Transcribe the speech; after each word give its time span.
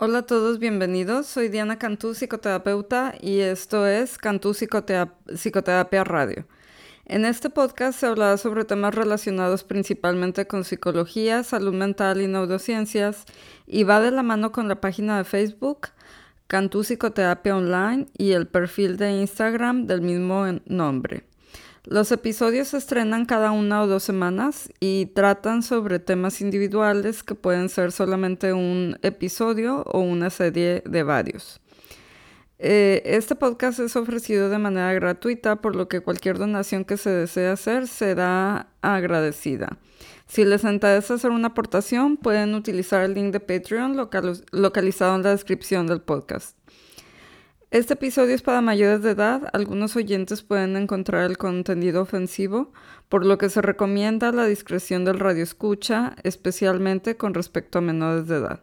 Hola 0.00 0.20
a 0.20 0.22
todos, 0.22 0.60
bienvenidos. 0.60 1.26
Soy 1.26 1.48
Diana 1.48 1.76
Cantú, 1.76 2.14
psicoterapeuta, 2.14 3.16
y 3.20 3.40
esto 3.40 3.84
es 3.84 4.16
Cantú 4.16 4.54
Psicoterapia 4.54 6.04
Radio. 6.04 6.46
En 7.04 7.24
este 7.24 7.50
podcast 7.50 7.98
se 7.98 8.06
hablará 8.06 8.36
sobre 8.36 8.64
temas 8.64 8.94
relacionados 8.94 9.64
principalmente 9.64 10.46
con 10.46 10.62
psicología, 10.62 11.42
salud 11.42 11.74
mental 11.74 12.20
y 12.20 12.28
neurociencias, 12.28 13.24
y 13.66 13.82
va 13.82 13.98
de 13.98 14.12
la 14.12 14.22
mano 14.22 14.52
con 14.52 14.68
la 14.68 14.80
página 14.80 15.18
de 15.18 15.24
Facebook 15.24 15.88
Cantú 16.46 16.84
Psicoterapia 16.84 17.56
Online 17.56 18.06
y 18.16 18.30
el 18.30 18.46
perfil 18.46 18.98
de 18.98 19.10
Instagram 19.20 19.88
del 19.88 20.02
mismo 20.02 20.46
nombre. 20.66 21.24
Los 21.90 22.12
episodios 22.12 22.68
se 22.68 22.76
estrenan 22.76 23.24
cada 23.24 23.50
una 23.50 23.82
o 23.82 23.86
dos 23.86 24.02
semanas 24.02 24.68
y 24.78 25.06
tratan 25.06 25.62
sobre 25.62 25.98
temas 25.98 26.42
individuales 26.42 27.22
que 27.22 27.34
pueden 27.34 27.70
ser 27.70 27.92
solamente 27.92 28.52
un 28.52 28.98
episodio 29.00 29.84
o 29.84 30.00
una 30.00 30.28
serie 30.28 30.82
de 30.84 31.02
varios. 31.02 31.62
Eh, 32.58 33.00
este 33.06 33.36
podcast 33.36 33.80
es 33.80 33.96
ofrecido 33.96 34.50
de 34.50 34.58
manera 34.58 34.92
gratuita, 34.92 35.62
por 35.62 35.76
lo 35.76 35.88
que 35.88 36.00
cualquier 36.00 36.36
donación 36.36 36.84
que 36.84 36.98
se 36.98 37.08
desee 37.08 37.48
hacer 37.48 37.88
será 37.88 38.66
agradecida. 38.82 39.78
Si 40.26 40.44
les 40.44 40.64
interesa 40.64 41.14
hacer 41.14 41.30
una 41.30 41.48
aportación, 41.48 42.18
pueden 42.18 42.54
utilizar 42.54 43.02
el 43.02 43.14
link 43.14 43.32
de 43.32 43.40
Patreon 43.40 43.96
localizado 44.52 45.16
en 45.16 45.22
la 45.22 45.30
descripción 45.30 45.86
del 45.86 46.02
podcast. 46.02 46.57
Este 47.70 47.92
episodio 47.92 48.34
es 48.34 48.40
para 48.40 48.62
mayores 48.62 49.02
de 49.02 49.10
edad. 49.10 49.50
Algunos 49.52 49.94
oyentes 49.94 50.40
pueden 50.40 50.74
encontrar 50.74 51.30
el 51.30 51.36
contenido 51.36 52.00
ofensivo, 52.00 52.72
por 53.10 53.26
lo 53.26 53.36
que 53.36 53.50
se 53.50 53.60
recomienda 53.60 54.32
la 54.32 54.46
discreción 54.46 55.04
del 55.04 55.18
radio 55.18 55.42
escucha, 55.42 56.16
especialmente 56.22 57.18
con 57.18 57.34
respecto 57.34 57.76
a 57.76 57.82
menores 57.82 58.26
de 58.26 58.36
edad. 58.36 58.62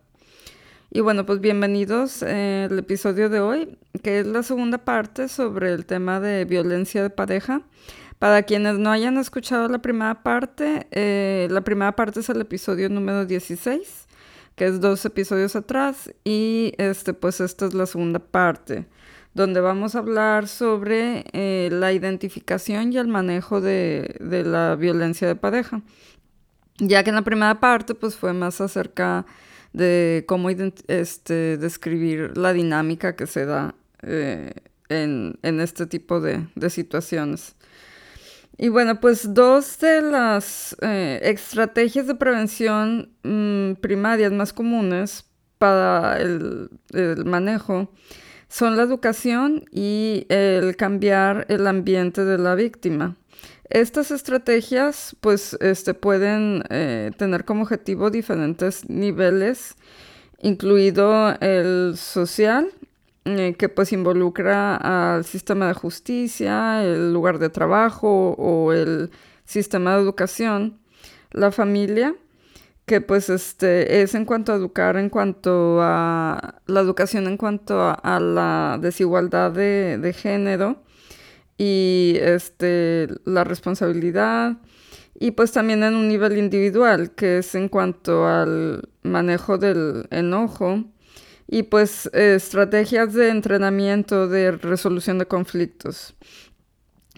Y 0.90 1.02
bueno, 1.02 1.23
pues 1.23 1.40
bienvenidos 1.40 2.23
eh, 2.23 2.68
al 2.68 2.80
episodio 2.80 3.30
de 3.30 3.41
hoy, 3.41 3.77
que 4.02 4.21
es 4.21 4.26
la 4.26 4.41
segunda 4.41 4.79
parte 4.79 5.27
sobre 5.27 5.72
el 5.72 5.85
tema 5.85 6.20
de 6.20 6.46
violencia 6.46 7.04
de 7.04 7.12
pareja. 7.12 7.62
Para 8.18 8.41
quienes 8.41 8.79
no 8.79 8.90
hayan 8.90 9.20
escuchado 9.20 9.68
la 9.68 9.84
primera 9.84 10.24
parte, 10.24 10.88
eh, 10.90 11.48
la 11.51 11.62
primera 11.62 11.96
parte 11.96 12.22
es 12.22 12.29
el 12.29 12.41
episodio 12.41 12.90
número 12.90 13.27
16 13.27 14.05
que 14.55 14.66
es 14.66 14.79
dos 14.79 15.04
episodios 15.05 15.55
atrás, 15.55 16.13
y 16.24 16.74
este, 16.77 17.13
pues 17.13 17.41
esta 17.41 17.66
es 17.66 17.74
la 17.74 17.85
segunda 17.85 18.20
parte, 18.20 18.88
donde 19.36 19.62
vamos 19.62 19.94
a 19.94 20.00
hablar 20.00 20.48
sobre 20.48 21.26
eh, 21.34 21.70
la 21.72 21.94
identificación 21.94 22.91
y 22.91 22.98
el 22.98 23.08
manejo 23.08 23.62
de, 23.62 24.18
la 24.20 24.76
violencia 24.76 25.28
de 25.28 25.36
pareja. 25.36 25.82
Ya 26.80 27.04
que 27.04 27.12
en 27.12 27.16
la 27.16 27.22
primera 27.22 27.60
parte, 27.60 27.94
pues 27.94 28.16
fue 28.16 28.34
más 28.34 28.60
acerca 28.60 29.28
de 29.74 30.26
cómo 30.28 30.50
este, 30.50 31.58
describir 31.58 32.36
la 32.38 32.54
dinámica 32.54 33.16
que 33.16 33.28
se 33.28 33.46
da 33.46 33.76
eh, 34.02 34.52
en, 34.90 35.38
este 35.44 35.86
tipo 35.86 36.20
de, 36.20 36.48
de 36.56 36.70
situaciones. 36.72 37.56
Y 38.58 38.70
bueno, 38.70 39.00
pues 39.02 39.34
dos 39.34 39.80
de 39.80 40.02
las 40.02 40.78
eh, 40.82 41.20
estrategias 41.24 42.08
de 42.08 42.16
prevención 42.16 43.10
mm, 43.24 43.82
primarias 43.82 44.32
más 44.32 44.54
comunes 44.54 45.26
para 45.58 46.20
el, 46.22 46.70
manejo 47.26 47.91
son 48.49 48.77
la 48.77 48.84
educación 48.84 49.65
y 49.71 50.26
el 50.29 50.76
cambiar 50.76 51.46
el 51.49 51.68
ambiente 51.68 52.26
de 52.26 52.38
la 52.38 52.55
víctima. 52.55 53.15
Estas 53.70 54.12
estrategias 54.12 55.15
pues 55.21 55.57
este, 55.60 55.93
pueden 55.93 56.63
eh, 56.70 57.12
tener 57.18 57.46
como 57.46 57.63
objetivo 57.63 58.12
diferentes 58.12 58.90
niveles, 58.90 59.76
incluido 60.41 61.35
el 61.41 61.93
social, 61.98 62.68
eh, 63.26 63.55
que 63.57 63.70
pues 63.70 63.91
involucra 63.91 64.75
al 65.16 65.25
sistema 65.25 65.68
de 65.68 65.73
justicia, 65.73 66.84
el 66.84 67.12
lugar 67.12 67.40
de 67.40 67.50
trabajo 67.50 68.35
o 68.38 68.72
el 68.72 69.09
sistema 69.45 69.95
de 69.95 70.01
educación, 70.01 70.77
la 71.31 71.51
familia, 71.51 72.16
que 72.85 73.01
pues 73.01 73.29
este 73.29 74.01
es 74.01 74.16
en 74.16 74.25
cuanto 74.25 74.53
a 74.53 74.56
educar, 74.56 74.97
en 74.97 75.09
cuanto 75.09 75.79
a 75.81 76.62
la 76.68 76.79
educación, 76.79 77.28
en 77.28 77.38
cuanto 77.38 77.81
a, 77.81 78.19
la 78.19 78.78
desigualdad 78.81 79.51
de, 79.51 79.97
de, 79.97 80.13
género 80.13 80.84
y 81.57 82.18
este 82.22 83.07
la 83.25 83.44
responsabilidad 83.44 84.57
y 85.18 85.31
pues 85.31 85.51
también 85.51 85.84
en 85.84 85.95
un 85.95 86.07
nivel 86.07 86.38
individual, 86.38 87.12
que 87.16 87.40
es 87.40 87.56
en 87.56 87.69
cuanto 87.69 88.28
al 88.28 88.90
manejo 89.01 89.57
del 89.57 90.07
enojo 90.12 90.84
y 91.47 91.63
pues 91.63 92.07
estrategias 92.13 93.13
de 93.13 93.29
entrenamiento 93.29 94.28
de 94.28 94.51
resolución 94.51 95.18
de 95.18 95.28
conflictos. 95.28 96.16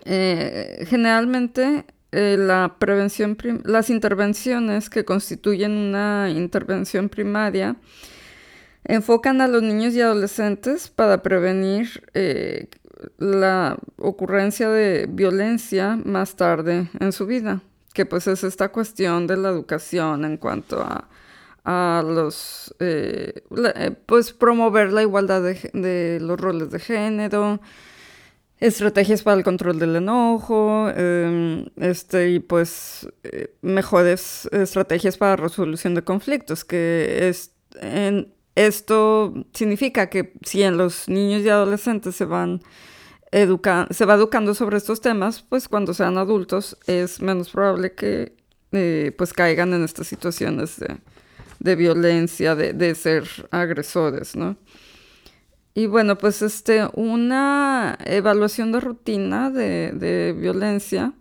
Eh, 0.05 0.85
generalmente 0.87 1.85
eh, 2.11 2.35
la 2.37 2.75
prevención 2.79 3.37
las 3.63 3.89
intervenciones 3.89 4.89
que 4.89 5.05
constituyen 5.05 5.71
una 5.71 6.29
intervención 6.29 7.09
primaria 7.09 7.75
enfocan 8.83 9.41
a 9.41 9.47
los 9.47 9.61
niños 9.63 9.93
y 9.93 10.01
adolescentes 10.01 10.89
para 10.89 11.21
prevenir 11.21 12.09
eh, 12.13 12.69
la 13.17 13.77
ocurrencia 13.97 14.69
de 14.69 15.07
violencia 15.09 15.99
más 16.03 16.35
tarde 16.35 16.89
en 16.99 17.11
su 17.11 17.25
vida, 17.25 17.61
que 17.93 18.05
pues 18.05 18.27
es 18.27 18.43
esta 18.43 18.69
cuestión 18.69 19.27
de 19.27 19.37
la 19.37 19.49
educación 19.49 20.25
en 20.25 20.37
cuanto 20.37 20.81
a 20.81 21.07
a 21.67 22.01
los, 22.01 22.73
eh, 22.79 23.43
eh, 23.75 23.91
pues 24.05 24.31
promover 24.31 24.93
la 24.93 25.01
igualdad 25.01 25.41
de, 25.41 26.17
los 26.21 26.39
roles 26.39 26.71
de 26.71 26.79
género, 26.79 27.59
estrategias 28.59 29.23
para 29.23 29.37
el 29.37 29.43
control 29.43 29.79
del 29.79 29.95
enojo, 29.95 30.89
em, 30.89 31.65
este, 31.77 32.31
y 32.31 32.39
pues 32.39 33.07
eh, 33.23 33.55
mejores 33.61 34.47
estrategias 34.51 35.17
para 35.17 35.35
resolución 35.35 35.95
de 35.95 36.03
conflictos, 36.03 36.65
que 36.65 37.29
es, 37.29 37.51
en, 37.81 38.33
esto 38.55 39.33
significa 39.53 40.09
que 40.09 40.33
si 40.43 40.63
en 40.63 40.77
los 40.77 41.07
niños 41.07 41.43
y 41.43 41.49
adolescentes 41.49 42.15
se 42.15 42.25
van 42.25 42.61
educando, 43.31 43.93
se 43.93 44.05
va 44.05 44.15
educando 44.15 44.55
sobre 44.55 44.77
estos 44.77 45.01
temas, 45.01 45.43
pues 45.43 45.67
cuando 45.67 45.93
sean 45.93 46.17
adultos 46.17 46.77
es 46.87 47.21
menos 47.21 47.49
probable 47.49 47.93
que 47.93 48.35
pues 49.17 49.33
caigan 49.33 49.73
en 49.73 49.83
estas 49.83 50.07
situaciones 50.07 50.79
de, 50.79 50.97
de 51.59 51.75
violencia, 51.75 52.55
de, 52.55 52.95
ser 52.95 53.27
agresores, 53.51 54.35
¿no? 54.35 54.57
Y 55.77 55.85
bueno, 55.85 56.17
pues 56.17 56.41
este, 56.41 56.89
una 56.95 57.99
evaluación 58.03 58.71
de 58.71 58.79
rutina 58.79 59.51
de, 59.51 60.35
violencia 60.35 61.13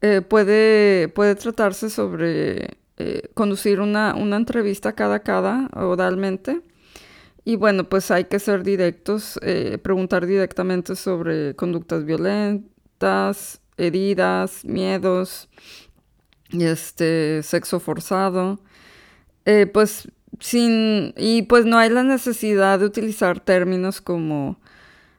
eh, 0.00 0.20
puede, 0.20 1.06
puede 1.06 1.36
tratarse 1.36 1.88
sobre 1.88 2.70
eh, 2.96 3.30
conducir 3.34 3.78
una, 3.78 4.16
entrevista 4.18 4.94
cada 4.94 5.20
cada 5.20 5.70
oralmente. 5.74 6.60
Y 7.44 7.54
bueno, 7.54 7.88
pues 7.88 8.10
hay 8.10 8.24
que 8.24 8.40
ser 8.40 8.64
directos, 8.64 9.38
eh, 9.42 9.78
preguntar 9.80 10.26
directamente 10.26 10.96
sobre 10.96 11.54
conductas 11.54 12.04
violentas, 12.04 13.60
heridas, 13.76 14.64
miedos, 14.64 15.48
este, 16.50 17.44
sexo 17.44 17.78
forzado. 17.78 18.58
Pues 19.72 20.08
sin, 20.40 21.14
y 21.16 21.42
pues 21.42 21.64
no 21.64 21.78
hay 21.78 21.90
la 21.90 22.02
necesidad 22.02 22.78
de 22.78 22.86
utilizar 22.86 23.40
términos 23.40 24.00
como 24.00 24.58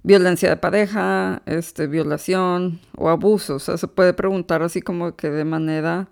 violencia 0.04 0.50
de 0.50 0.58
pareja, 0.58 1.42
este, 1.46 1.88
violación 1.88 2.80
o 2.96 3.10
abuso. 3.10 3.56
O 3.56 3.60
sea, 3.60 3.78
se 3.78 3.88
puede 3.88 4.14
preguntar 4.14 4.62
así 4.64 4.82
como 4.82 5.16
que 5.16 5.30
de 5.30 5.46
manera 5.46 6.10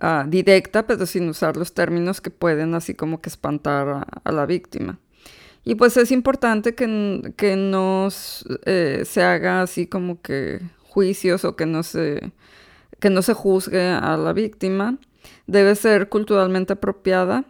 ah, 0.00 0.24
directa, 0.28 0.86
pero 0.86 1.06
sin 1.06 1.28
usar 1.28 1.56
los 1.56 1.74
términos 1.74 2.20
que 2.20 2.30
pueden 2.30 2.74
así 2.74 2.94
como 2.94 3.20
que 3.20 3.28
espantar 3.28 4.06
a, 4.24 4.32
la 4.32 4.46
víctima. 4.46 4.98
Y 5.64 5.76
pues 5.76 5.96
es 5.96 6.10
importante 6.10 6.74
que, 6.74 7.32
que 7.36 7.56
no 7.56 8.08
eh, 8.66 9.02
se 9.06 9.22
haga 9.22 9.62
así 9.62 9.86
como 9.86 10.20
que 10.20 10.60
juicios 10.82 11.44
o 11.44 11.56
que 11.56 11.66
no 11.66 11.82
se, 11.82 12.32
que 13.00 13.10
no 13.10 13.22
se 13.22 13.34
juzgue 13.34 13.88
a 13.88 14.16
la 14.16 14.32
víctima 14.32 14.98
debe 15.46 15.74
ser 15.74 16.08
culturalmente 16.08 16.74
apropiada, 16.74 17.44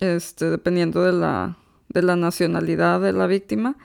este, 0.00 0.50
dependiendo 0.50 1.02
de 1.02 1.12
la, 1.12 1.56
de 1.88 2.02
la 2.02 2.16
nacionalidad 2.16 3.00
de 3.00 3.12
la 3.12 3.26
víctima. 3.26 3.76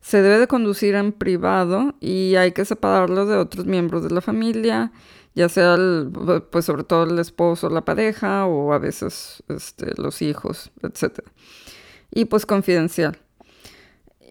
Se 0.00 0.22
debe 0.22 0.38
de 0.38 0.46
conducir 0.46 0.94
en 0.94 1.12
privado 1.12 1.94
y 2.00 2.36
hay 2.36 2.52
que 2.52 2.64
separarlo 2.64 3.26
de 3.26 3.36
otros 3.36 3.66
miembros 3.66 4.02
de 4.02 4.10
la 4.10 4.20
familia, 4.20 4.92
ya 5.34 5.48
sea 5.48 5.76
pues 6.50 6.66
sobre 6.66 6.84
todo 6.84 7.04
el 7.04 7.18
esposo, 7.18 7.70
la 7.70 7.84
pareja 7.84 8.46
o 8.46 8.72
a 8.72 8.78
veces 8.78 9.42
este, 9.48 9.92
los 10.00 10.22
hijos, 10.22 10.70
etc. 10.82 11.20
Y 12.10 12.26
pues 12.26 12.46
confidencial. 12.46 13.18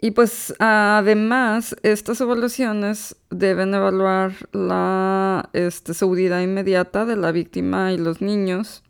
Y 0.04 0.12
pues 0.12 0.54
además 0.60 1.78
estas 1.82 2.20
evaluaciones 2.20 3.16
deben 3.30 3.74
evaluar 3.74 4.34
la 4.52 5.50
este, 5.54 5.94
seguridad 5.94 6.42
inmediata 6.42 7.06
de 7.06 7.16
la 7.16 7.32
víctima 7.32 7.94
y 7.94 7.98
los 7.98 8.22
niños, 8.22 8.84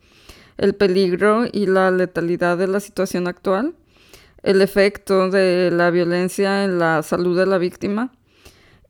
el 0.58 0.76
peligro 0.76 1.46
y 1.52 1.66
la 1.66 1.92
letalidad 1.92 2.58
de 2.58 2.68
la 2.68 2.80
situación 2.80 3.28
actual, 3.28 3.76
el 4.44 4.62
efecto 4.62 5.30
de 5.30 5.72
la 5.72 5.90
violencia 5.90 6.64
en 6.64 6.80
la 6.80 7.02
salud 7.04 7.38
de 7.38 7.46
la 7.46 7.58
víctima 7.58 8.12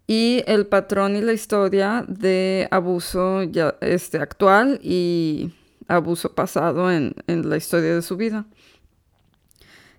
y 0.07 0.44
el 0.48 0.68
patrón 0.68 1.15
y 1.15 1.21
la 1.21 1.33
historia 1.33 2.06
de 2.07 2.68
abuso 2.71 3.44
ya, 3.44 3.75
este, 3.81 4.18
actual 4.18 4.80
y 4.83 5.54
abuso 5.88 6.33
pasado 6.33 6.92
en, 6.92 7.15
la 7.27 7.57
historia 7.57 7.95
de 7.95 8.01
su 8.01 8.18
vida. 8.18 8.45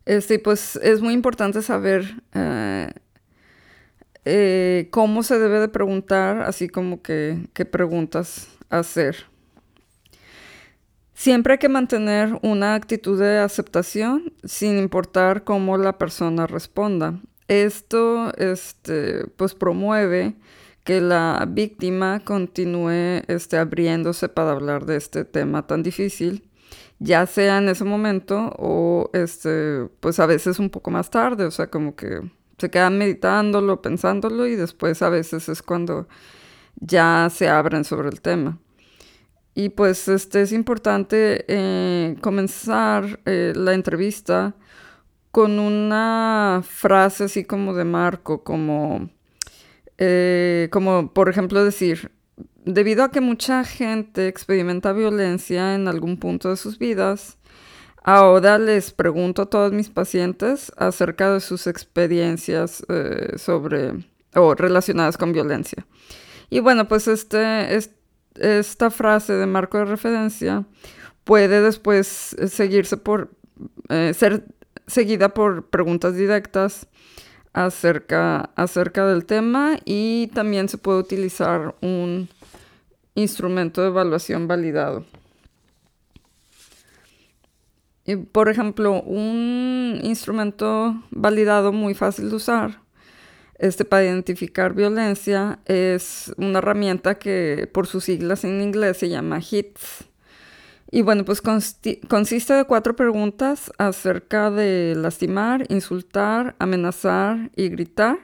Este, 0.04 0.38
pues 0.38 0.76
es 0.76 1.00
muy 1.00 1.14
importante 1.14 1.62
saber 1.62 2.22
eh, 2.34 2.90
eh, 4.26 4.88
cómo 4.90 5.22
se 5.22 5.38
debe 5.38 5.60
de 5.60 5.68
preguntar, 5.68 6.42
así 6.42 6.68
como 6.68 7.00
qué 7.00 7.66
preguntas 7.70 8.48
hacer. 8.68 9.33
Siempre 11.14 11.54
hay 11.54 11.58
que 11.58 11.68
mantener 11.68 12.38
una 12.42 12.74
actitud 12.74 13.18
de 13.18 13.38
aceptación 13.38 14.32
sin 14.42 14.78
importar 14.78 15.44
cómo 15.44 15.78
la 15.78 15.96
persona 15.96 16.46
responda. 16.46 17.20
Esto 17.46 18.32
este, 18.36 19.26
pues 19.36 19.54
promueve 19.54 20.34
que 20.82 21.00
la 21.00 21.46
víctima 21.48 22.20
continúe 22.20 23.22
este, 23.28 23.56
abriéndose 23.56 24.28
para 24.28 24.52
hablar 24.52 24.86
de 24.86 24.96
este 24.96 25.24
tema 25.24 25.66
tan 25.66 25.82
difícil, 25.82 26.50
ya 26.98 27.26
sea 27.26 27.58
en 27.58 27.68
ese 27.68 27.84
momento 27.84 28.52
o 28.58 29.10
este, 29.14 29.88
pues 30.00 30.18
a 30.18 30.26
veces 30.26 30.58
un 30.58 30.68
poco 30.68 30.90
más 30.90 31.10
tarde, 31.10 31.44
o 31.44 31.50
sea, 31.50 31.68
como 31.68 31.94
que 31.94 32.20
se 32.58 32.70
quedan 32.70 32.98
meditándolo, 32.98 33.80
pensándolo 33.82 34.46
y 34.46 34.56
después 34.56 35.00
a 35.00 35.10
veces 35.10 35.48
es 35.48 35.62
cuando 35.62 36.08
ya 36.76 37.28
se 37.30 37.48
abren 37.48 37.84
sobre 37.84 38.08
el 38.08 38.20
tema. 38.20 38.58
Y 39.54 39.68
pues 39.68 40.08
este 40.08 40.42
es 40.42 40.52
importante 40.52 41.44
eh, 41.46 42.16
comenzar 42.20 43.20
eh, 43.24 43.52
la 43.54 43.74
entrevista 43.74 44.56
con 45.30 45.60
una 45.60 46.62
frase 46.64 47.24
así 47.24 47.44
como 47.44 47.72
de 47.74 47.84
marco, 47.84 48.42
como, 48.42 49.10
eh, 49.98 50.68
como 50.72 51.12
por 51.12 51.28
ejemplo 51.28 51.64
decir, 51.64 52.10
debido 52.64 53.04
a 53.04 53.10
que 53.12 53.20
mucha 53.20 53.64
gente 53.64 54.26
experimenta 54.26 54.92
violencia 54.92 55.74
en 55.74 55.86
algún 55.86 56.18
punto 56.18 56.50
de 56.50 56.56
sus 56.56 56.78
vidas, 56.78 57.38
ahora 58.02 58.58
les 58.58 58.90
pregunto 58.90 59.42
a 59.42 59.50
todos 59.50 59.72
mis 59.72 59.88
pacientes 59.88 60.72
acerca 60.76 61.32
de 61.32 61.40
sus 61.40 61.68
experiencias 61.68 62.84
sobre 63.36 64.04
o 64.34 64.54
relacionadas 64.54 65.16
con 65.16 65.32
violencia. 65.32 65.86
Y 66.50 66.60
bueno, 66.60 66.86
pues 66.88 67.08
este, 67.08 67.74
este 67.74 68.03
esta 68.36 68.90
frase 68.90 69.34
de 69.34 69.46
marco 69.46 69.78
de 69.78 69.84
referencia 69.84 70.64
puede 71.24 71.60
después 71.60 72.34
eh, 72.38 72.48
seguirse 72.48 72.96
por 72.96 73.30
eh, 73.88 74.12
ser 74.14 74.44
seguida 74.86 75.30
por 75.30 75.68
preguntas 75.70 76.16
directas 76.16 76.86
acerca, 77.52 78.50
acerca 78.56 79.06
del 79.06 79.24
tema 79.24 79.78
y 79.84 80.28
también 80.34 80.68
se 80.68 80.78
puede 80.78 80.98
utilizar 80.98 81.74
un 81.80 82.28
instrumento 83.14 83.80
de 83.80 83.88
evaluación 83.88 84.48
validado. 84.48 85.04
Y, 88.06 88.16
por 88.16 88.50
ejemplo, 88.50 89.00
un 89.02 89.98
instrumento 90.02 91.02
validado 91.10 91.72
muy 91.72 91.94
fácil 91.94 92.28
de 92.28 92.36
usar 92.36 92.83
este, 93.58 93.84
para 93.84 94.04
identificar 94.04 94.74
violencia 94.74 95.60
es 95.66 96.32
una 96.36 96.58
herramienta 96.58 97.18
que 97.18 97.68
por 97.72 97.86
sus 97.86 98.04
siglas 98.04 98.44
en 98.44 98.60
inglés 98.60 98.98
se 98.98 99.08
llama 99.08 99.40
HITS. 99.40 100.04
Y 100.90 101.02
bueno, 101.02 101.24
pues 101.24 101.40
consiste 101.40 102.54
de 102.54 102.64
cuatro 102.64 102.94
preguntas 102.94 103.72
acerca 103.78 104.50
de 104.50 104.94
lastimar, 104.96 105.66
insultar, 105.68 106.54
amenazar 106.60 107.50
y 107.56 107.68
gritar, 107.68 108.18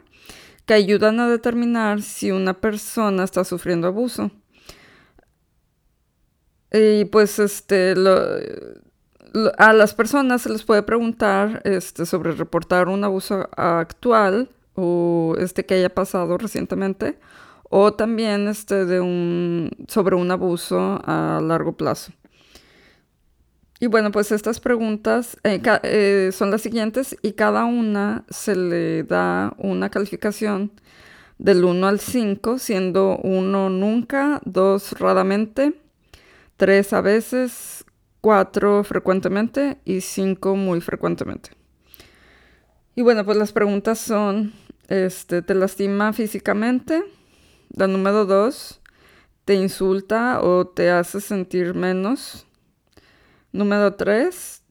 que 0.67 0.75
ayudan 0.75 1.19
a 1.19 1.29
determinar 1.29 2.00
si 2.03 2.31
una 2.31 2.55
persona 2.55 3.25
está 3.25 3.43
sufriendo 3.43 3.88
abuso. 3.88 4.31
Y 6.73 7.06
pues 7.06 7.41
este, 7.41 7.94
a 9.59 9.73
las 9.73 9.94
personas 9.94 10.43
se 10.43 10.50
les 10.50 10.62
puede 10.62 10.85
preguntar 10.85 11.62
este, 11.65 12.06
sobre 12.06 12.33
reportar 12.33 12.87
un 12.87 13.03
abuso 13.03 13.49
actual 13.56 14.49
o 14.81 15.37
este 15.38 15.67
que 15.67 15.75
haya 15.75 15.94
pasado 15.94 16.38
recientemente 16.38 17.19
o 17.69 17.93
también 17.93 18.49
este 18.49 18.85
de 18.85 19.00
un 19.00 19.71
sobre 19.88 20.17
un 20.17 20.31
abuso 20.31 21.00
a 21.05 21.41
largo 21.43 21.73
plazo. 21.73 22.12
Y 23.79 23.87
bueno, 23.87 24.11
pues 24.11 24.31
estas 24.31 24.61
preguntas 24.61 25.38
eh, 25.43 25.62
eh, 25.85 26.31
son 26.32 26.50
las 26.50 26.61
siguientes 26.61 27.17
y 27.23 27.32
cada 27.32 27.65
una 27.65 28.25
se 28.29 28.55
le 28.55 29.05
da 29.05 29.55
una 29.56 29.88
calificación 29.88 30.73
del 31.38 31.65
1 31.65 31.87
al 31.87 31.99
5, 31.99 32.59
siendo 32.59 33.17
1 33.23 33.71
nunca, 33.71 34.43
2 34.44 34.99
raramente, 34.99 35.81
3 36.59 36.93
a 36.93 37.00
veces, 37.00 37.85
4 38.21 38.85
frecuentemente 38.85 39.79
y 39.87 40.03
5 40.03 40.56
muy 40.56 40.83
frecuentemente. 40.83 41.53
Y 42.94 43.00
bueno, 43.00 43.25
pues 43.25 43.38
las 43.38 43.53
preguntas 43.53 43.99
son, 43.99 44.53
este, 44.90 45.40
¿te 45.40 45.54
lastima 45.54 46.12
físicamente? 46.12 47.02
La 47.70 47.87
número 47.87 48.26
dos, 48.26 48.81
¿te 49.44 49.54
insulta 49.54 50.42
o 50.42 50.66
te 50.66 50.90
hace 50.90 51.20
sentir 51.20 51.75
menos? 51.75 52.46
Número 53.52 53.94
tres, 53.94 54.64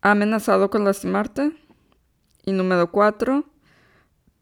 ¿ha 0.00 0.12
amenazado 0.12 0.70
con 0.70 0.84
lastimarte? 0.84 1.52
Y 2.46 2.52
número 2.52 2.90
cuatro, 2.90 3.44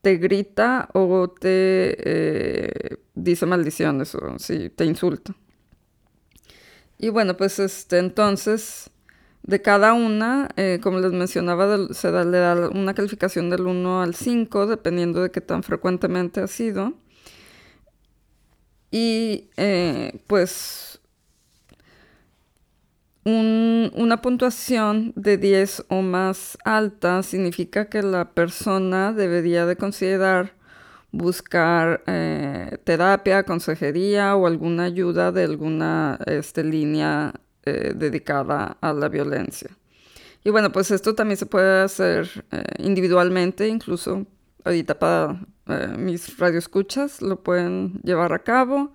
¿te 0.00 0.16
grita 0.16 0.88
o 0.94 1.28
te 1.28 1.96
eh, 1.98 2.96
dice 3.14 3.46
maldiciones 3.46 4.14
o 4.14 4.38
si 4.38 4.70
te 4.70 4.84
insulta? 4.84 5.34
Y 6.98 7.08
bueno, 7.08 7.36
pues 7.36 7.58
este, 7.58 7.98
entonces 7.98 8.90
de 9.42 9.62
cada 9.62 9.94
una, 9.94 10.48
eh, 10.56 10.80
como 10.82 10.98
les 11.00 11.12
mencionaba, 11.12 11.92
se 11.92 12.10
le 12.10 12.38
da 12.38 12.68
una 12.68 12.94
calificación 12.94 13.50
del 13.50 13.66
1 13.66 14.02
al 14.02 14.14
5, 14.14 14.66
dependiendo 14.66 15.22
de 15.22 15.30
qué 15.30 15.40
tan 15.40 15.62
frecuentemente 15.62 16.40
ha 16.40 16.46
sido. 16.46 16.94
Y 18.90 19.50
eh, 19.56 20.20
pues 20.26 21.00
una 23.24 24.22
puntuación 24.22 25.12
de 25.14 25.36
10 25.36 25.84
o 25.88 26.02
más 26.02 26.58
alta 26.64 27.22
significa 27.22 27.88
que 27.88 28.02
la 28.02 28.30
persona 28.32 29.12
debería 29.12 29.66
de 29.66 29.76
considerar 29.76 30.54
buscar 31.12 32.02
eh, 32.06 32.78
terapia, 32.84 33.44
consejería 33.44 34.36
o 34.36 34.46
alguna 34.46 34.84
ayuda 34.84 35.32
de 35.32 35.44
alguna 35.44 36.18
este, 36.26 36.64
línea 36.64 37.34
eh, 37.64 37.92
dedicada 37.94 38.76
a 38.80 38.92
la 38.92 39.08
violencia. 39.08 39.70
Y 40.44 40.50
bueno, 40.50 40.72
pues 40.72 40.90
esto 40.90 41.14
también 41.14 41.36
se 41.36 41.46
puede 41.46 41.82
hacer 41.82 42.44
eh, 42.50 42.64
individualmente, 42.78 43.68
incluso 43.68 44.26
ahorita 44.64 44.98
para 44.98 45.40
eh, 45.66 45.94
mis 45.98 46.38
radioescuchas 46.38 47.20
lo 47.20 47.42
pueden 47.42 48.00
llevar 48.02 48.32
a 48.32 48.38
cabo. 48.38 48.92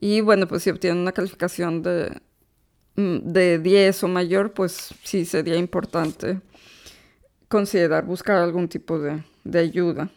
Y 0.00 0.22
bueno, 0.22 0.48
pues 0.48 0.62
si 0.62 0.70
obtienen 0.70 1.02
una 1.02 1.12
calificación 1.12 1.82
de, 1.82 2.20
mm, 2.96 3.18
de 3.32 3.58
10 3.58 4.04
o 4.04 4.08
mayor, 4.08 4.52
pues 4.52 4.94
sí 5.04 5.24
sería 5.26 5.56
importante 5.56 6.40
considerar 7.48 8.04
buscar 8.06 8.36
algún 8.38 8.68
tipo 8.68 8.98
de, 8.98 9.22
de 9.44 9.58
ayuda. 9.58 10.10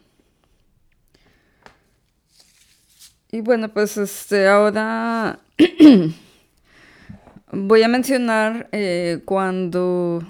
Y 3.34 3.42
bueno, 3.42 3.68
pues 3.74 3.98
este, 3.98 4.48
ahora 4.48 5.40
Voy 7.56 7.84
a 7.84 7.88
mencionar 7.88 8.68
eh, 8.72 9.22
cuando 9.26 10.24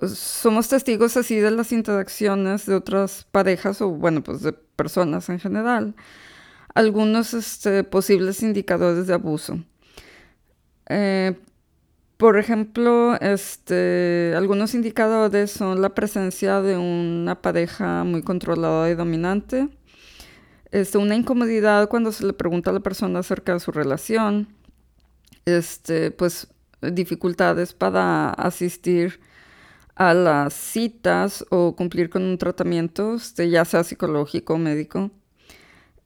somos 0.00 0.68
testigos 0.68 1.14
así 1.18 1.36
de 1.36 1.50
las 1.50 1.72
interacciones 1.72 2.64
de 2.64 2.74
otras 2.74 3.26
parejas 3.30 3.82
o 3.82 3.90
bueno, 3.90 4.22
pues 4.22 4.40
de 4.40 4.54
personas 4.54 5.28
en 5.28 5.38
general, 5.38 5.94
algunos 6.74 7.34
este, 7.34 7.84
posibles 7.84 8.42
indicadores 8.42 9.06
de 9.06 9.12
abuso. 9.12 9.62
Eh, 10.88 11.38
por 12.16 12.38
ejemplo, 12.38 13.14
este, 13.20 14.32
algunos 14.34 14.74
indicadores 14.74 15.50
son 15.50 15.82
la 15.82 15.94
presencia 15.94 16.62
de 16.62 16.78
una 16.78 17.42
pareja 17.42 18.04
muy 18.04 18.22
controlada 18.22 18.88
y 18.88 18.94
dominante, 18.94 19.68
este, 20.70 20.96
una 20.96 21.14
incomodidad 21.14 21.90
cuando 21.90 22.10
se 22.10 22.24
le 22.24 22.32
pregunta 22.32 22.70
a 22.70 22.72
la 22.72 22.80
persona 22.80 23.18
acerca 23.18 23.52
de 23.52 23.60
su 23.60 23.70
relación, 23.70 24.48
este, 25.44 26.10
pues 26.10 26.48
dificultades 26.82 27.72
para 27.72 28.30
asistir 28.30 29.20
a 29.94 30.14
las 30.14 30.54
citas 30.54 31.44
o 31.50 31.76
cumplir 31.76 32.10
con 32.10 32.22
un 32.22 32.38
tratamiento, 32.38 33.14
este, 33.16 33.50
ya 33.50 33.64
sea 33.64 33.84
psicológico 33.84 34.54
o 34.54 34.58
médico. 34.58 35.10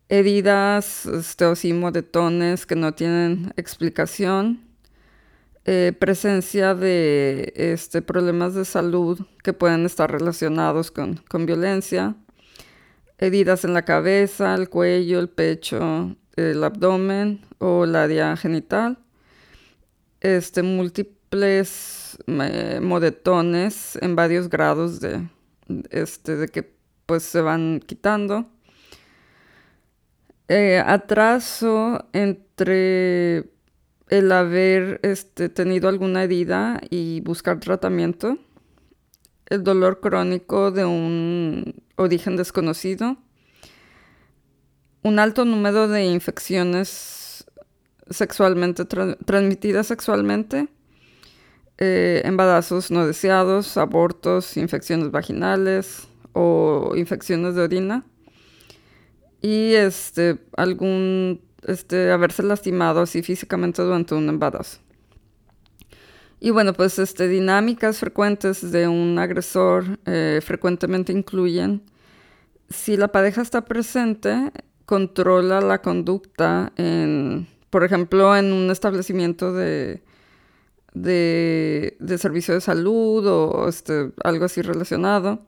Heridas 0.08 1.06
este, 1.06 1.44
o 1.46 1.54
moretones 1.74 2.66
que 2.66 2.76
no 2.76 2.92
tienen 2.94 3.52
explicación. 3.56 4.60
eh, 5.66 5.92
presencia 5.98 6.74
de 6.74 7.52
este, 7.56 8.02
problemas 8.02 8.54
de 8.54 8.64
salud 8.64 9.20
que 9.42 9.52
pueden 9.52 9.86
estar 9.86 10.10
relacionados 10.10 10.90
con, 10.90 11.22
violencia, 11.46 12.16
heridas 13.18 13.64
en 13.64 13.74
la 13.74 13.84
cabeza, 13.84 14.54
el 14.54 14.68
cuello, 14.68 15.20
el 15.20 15.28
pecho, 15.28 16.16
el 16.36 16.62
abdomen 16.64 17.40
o 17.58 17.84
el 17.84 17.96
área 17.96 18.36
genital, 18.36 18.98
este, 20.24 20.62
múltiples 20.62 22.16
eh, 22.26 22.80
modetones 22.82 23.96
en 24.00 24.16
varios 24.16 24.48
grados 24.48 24.98
de, 24.98 25.28
este, 25.90 26.36
de 26.36 26.48
que 26.48 26.74
pues 27.06 27.22
se 27.22 27.42
van 27.42 27.80
quitando. 27.86 28.46
Eh, 30.48 30.82
atraso 30.84 32.08
entre 32.14 33.50
el 34.08 34.32
haber 34.32 34.98
este, 35.02 35.50
tenido 35.50 35.90
alguna 35.90 36.24
herida 36.24 36.80
y 36.88 37.20
buscar 37.20 37.60
tratamiento, 37.60 38.38
el 39.46 39.62
dolor 39.62 40.00
crónico 40.00 40.70
de 40.70 40.86
un 40.86 41.82
origen 41.96 42.36
desconocido, 42.36 43.18
un 45.02 45.18
alto 45.18 45.44
número 45.44 45.86
de 45.86 46.04
infecciones 46.06 47.23
sexualmente 48.10 48.84
transmitidas 48.84 49.86
sexualmente, 49.86 50.68
eh, 51.78 52.22
embarazos 52.24 52.90
no 52.90 53.06
deseados, 53.06 53.76
abortos, 53.76 54.56
infecciones 54.56 55.10
vaginales 55.10 56.08
o 56.32 56.92
infecciones 56.96 57.54
de 57.54 57.62
orina 57.62 58.04
y 59.40 59.74
este 59.74 60.38
algún 60.56 61.40
este, 61.66 62.10
haberse 62.10 62.42
lastimado 62.42 63.00
así 63.00 63.22
físicamente 63.22 63.82
durante 63.82 64.14
un 64.14 64.28
embarazo. 64.28 64.80
Y 66.40 66.50
bueno, 66.50 66.74
pues 66.74 66.98
este, 66.98 67.26
dinámicas 67.26 67.98
frecuentes 67.98 68.70
de 68.70 68.86
un 68.86 69.18
agresor 69.18 69.98
eh, 70.04 70.40
frecuentemente 70.42 71.12
incluyen, 71.12 71.82
si 72.68 72.96
la 72.96 73.08
pareja 73.08 73.40
está 73.40 73.64
presente, 73.64 74.52
controla 74.84 75.60
la 75.60 75.80
conducta 75.80 76.72
en, 76.76 77.48
por 77.74 77.82
ejemplo, 77.82 78.36
en 78.36 78.52
un 78.52 78.70
establecimiento 78.70 79.52
de, 79.52 80.00
de, 80.92 82.18
servicio 82.18 82.54
de 82.54 82.60
salud 82.60 83.26
o 83.26 83.68
este, 83.68 84.12
algo 84.22 84.44
así 84.44 84.62
relacionado. 84.62 85.44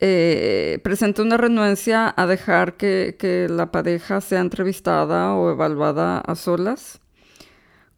Eh, 0.00 0.80
presenta 0.82 1.22
una 1.22 1.36
renuencia 1.36 2.12
a 2.16 2.26
dejar 2.26 2.76
que, 2.76 3.46
la 3.48 3.70
pareja 3.70 4.20
sea 4.20 4.40
entrevistada 4.40 5.32
o 5.36 5.52
evaluada 5.52 6.18
a 6.18 6.34
solas, 6.34 7.00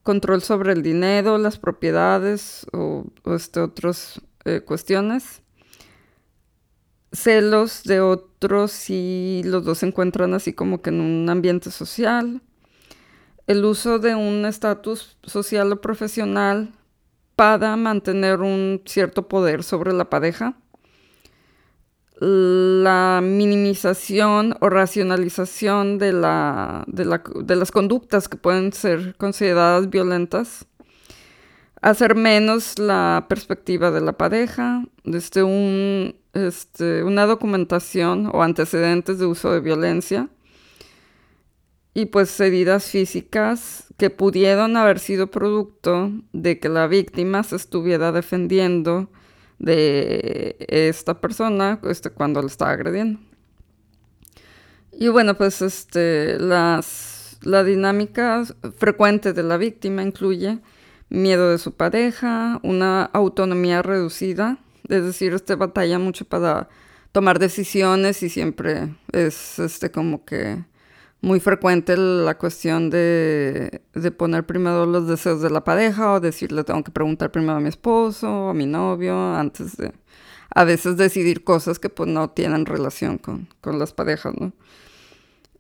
control 0.03 0.43
sobre 0.43 0.75
el 0.75 0.83
dinero, 0.83 1.39
las 1.39 1.59
propiedades 1.59 2.67
o, 2.75 3.07
este, 3.25 3.61
otras 3.61 4.21
eh, 4.45 4.61
cuestiones, 4.61 5.41
celos 7.11 7.85
de 7.85 8.01
otros 8.01 8.71
si 8.73 9.41
los 9.47 9.65
dos 9.65 9.79
se 9.79 9.87
encuentran 9.87 10.35
así 10.35 10.53
como 10.53 10.83
que 10.83 10.91
en 10.91 11.01
un 11.01 11.31
ambiente 11.31 11.71
social, 11.71 12.43
el 13.47 13.65
uso 13.65 13.99
de 13.99 14.15
un 14.15 14.45
estatus 14.45 15.17
social 15.23 15.73
o 15.73 15.81
profesional 15.81 16.73
para 17.37 17.76
mantener 17.76 18.41
un 18.41 18.83
cierto 18.87 19.29
poder 19.29 19.62
sobre 19.62 19.93
la 19.93 20.11
pareja. 20.11 20.57
La 22.19 23.21
minimización 23.23 24.57
o 24.61 24.71
racionalización 24.71 25.99
de, 25.99 26.15
la, 26.15 26.85
de, 26.87 27.57
las 27.57 27.71
conductas 27.71 28.29
que 28.29 28.38
pueden 28.38 28.73
ser 28.73 29.15
consideradas 29.19 29.91
violentas, 29.91 30.65
hacer 31.83 32.15
menos 32.15 32.79
la 32.79 33.26
perspectiva 33.29 33.91
de 33.91 34.00
la 34.00 34.15
pareja, 34.15 34.83
desde 35.05 36.17
este, 36.33 37.05
una 37.05 37.26
documentación 37.26 38.31
o 38.33 38.43
antecedentes 38.43 39.19
de 39.19 39.26
uso 39.26 39.53
de 39.53 39.61
violencia 39.61 40.31
y 41.97 42.05
pues 42.05 42.38
heridas 42.41 42.91
físicas 42.91 43.85
que 43.97 44.11
pudieron 44.11 44.76
haber 44.76 44.99
sido 44.99 45.29
producto 45.29 46.12
de 46.35 46.61
que 46.61 46.69
la 46.69 46.87
víctima 46.88 47.43
se 47.43 47.57
estuviera 47.57 48.12
defendiendo 48.12 49.09
de 49.59 50.57
esta 50.69 51.23
persona 51.23 51.81
este, 51.85 52.11
cuando 52.11 52.43
le 52.43 52.49
estaba 52.49 52.73
agrediendo. 52.73 53.19
Y 54.93 55.09
bueno, 55.09 55.38
pues 55.38 55.62
este, 55.62 56.38
las, 56.38 57.38
la 57.41 57.65
dinámica 57.65 58.45
frecuente 58.76 59.33
de 59.33 59.43
la 59.43 59.57
víctima 59.57 60.03
incluye 60.03 60.59
miedo 61.09 61.50
de 61.50 61.57
su 61.57 61.73
pareja, 61.73 62.61
una 62.62 63.05
autonomía 63.05 63.81
reducida, 63.81 64.59
es 64.87 65.03
decir, 65.03 65.33
este 65.33 65.55
batalla 65.55 65.99
mucho 65.99 66.26
para 66.26 66.69
tomar 67.12 67.38
decisiones 67.38 68.23
y 68.23 68.29
siempre 68.29 68.95
es 69.12 69.59
este 69.59 69.91
como 69.91 70.26
que 70.26 70.62
muy 71.21 71.41
frecuente 71.41 71.97
la 71.97 72.37
cuestión 72.39 72.91
de, 72.91 73.83
poner 74.17 74.47
primero 74.47 74.87
los 74.87 75.09
deseos 75.09 75.41
de 75.43 75.51
la 75.51 75.65
pareja 75.65 76.13
o 76.13 76.21
decirle 76.21 76.65
tengo 76.65 76.85
que 76.85 76.93
preguntar 76.93 77.33
primero 77.33 77.57
a 77.57 77.61
mi 77.61 77.69
esposo 77.69 78.47
o 78.47 78.49
a 78.51 78.55
mi 78.55 78.67
novio 78.67 79.35
antes 79.35 79.77
de 79.77 79.93
a 80.55 80.65
veces 80.65 80.97
decidir 80.97 81.45
cosas 81.45 81.79
que 81.79 81.89
pues 81.89 82.09
no 82.09 82.31
tienen 82.31 82.65
relación 82.65 83.19
con, 83.19 83.49
las 83.79 83.93
parejas, 83.93 84.35
¿no? 84.39 84.53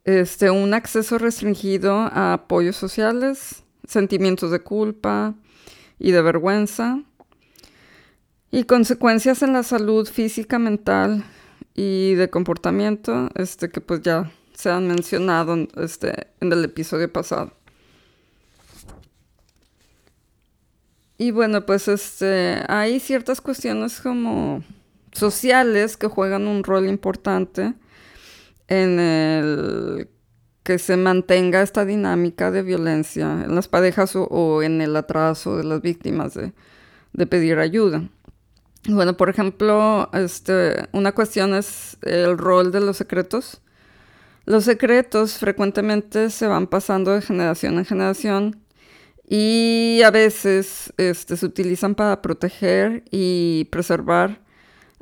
Este, 0.04 0.50
un 0.50 0.72
acceso 0.72 1.18
restringido 1.18 1.92
a 1.92 2.34
apoyos 2.34 2.76
sociales, 2.76 3.64
sentimientos 3.86 4.52
de 4.52 4.60
culpa 4.60 5.34
y 5.98 6.12
de 6.12 6.22
vergüenza 6.22 7.02
y 8.50 8.64
consecuencias 8.64 9.42
en 9.42 9.52
la 9.52 9.64
salud 9.64 10.08
física, 10.08 10.58
mental 10.58 11.24
y 11.74 12.14
de 12.14 12.30
comportamiento, 12.30 13.28
este, 13.34 13.68
que 13.68 13.80
pues 13.80 14.00
ya 14.02 14.30
se 14.56 14.70
han 14.70 14.88
mencionado 14.88 15.68
este, 15.76 16.28
en 16.40 16.50
el 16.50 16.64
episodio 16.64 17.12
pasado. 17.12 17.52
Y 21.18 21.30
bueno, 21.30 21.66
pues 21.66 21.88
este, 21.88 22.62
hay 22.66 22.98
ciertas 23.00 23.40
cuestiones 23.40 24.00
como 24.00 24.64
sociales 25.12 25.96
que 25.96 26.08
juegan 26.08 26.46
un 26.46 26.64
rol 26.64 26.86
importante 26.86 27.74
en 28.68 28.98
el 28.98 30.08
que 30.62 30.78
se 30.78 30.96
mantenga 30.96 31.62
esta 31.62 31.84
dinámica 31.84 32.50
de 32.50 32.62
violencia 32.62 33.44
en 33.44 33.54
las 33.54 33.68
parejas 33.68 34.14
o, 34.16 34.62
en 34.62 34.80
el 34.80 34.96
atraso 34.96 35.58
de 35.58 35.64
las 35.64 35.80
víctimas 35.80 36.34
de, 36.34 36.52
de, 37.12 37.26
pedir 37.26 37.58
ayuda. 37.58 38.08
Bueno, 38.88 39.16
por 39.16 39.28
ejemplo, 39.28 40.10
este, 40.12 40.88
una 40.92 41.12
cuestión 41.12 41.54
es 41.54 41.98
el 42.02 42.36
rol 42.36 42.72
de 42.72 42.80
los 42.80 42.96
secretos 42.96 43.60
los 44.46 44.64
secretos 44.64 45.38
frecuentemente 45.38 46.30
se 46.30 46.46
van 46.46 46.68
pasando 46.68 47.12
de 47.12 47.20
generación 47.20 47.78
en 47.78 47.84
generación 47.84 48.60
y 49.28 50.00
a 50.04 50.10
veces 50.12 50.92
este, 50.96 51.36
se 51.36 51.46
utilizan 51.46 51.96
para 51.96 52.22
proteger 52.22 53.04
y 53.10 53.64
preservar 53.72 54.40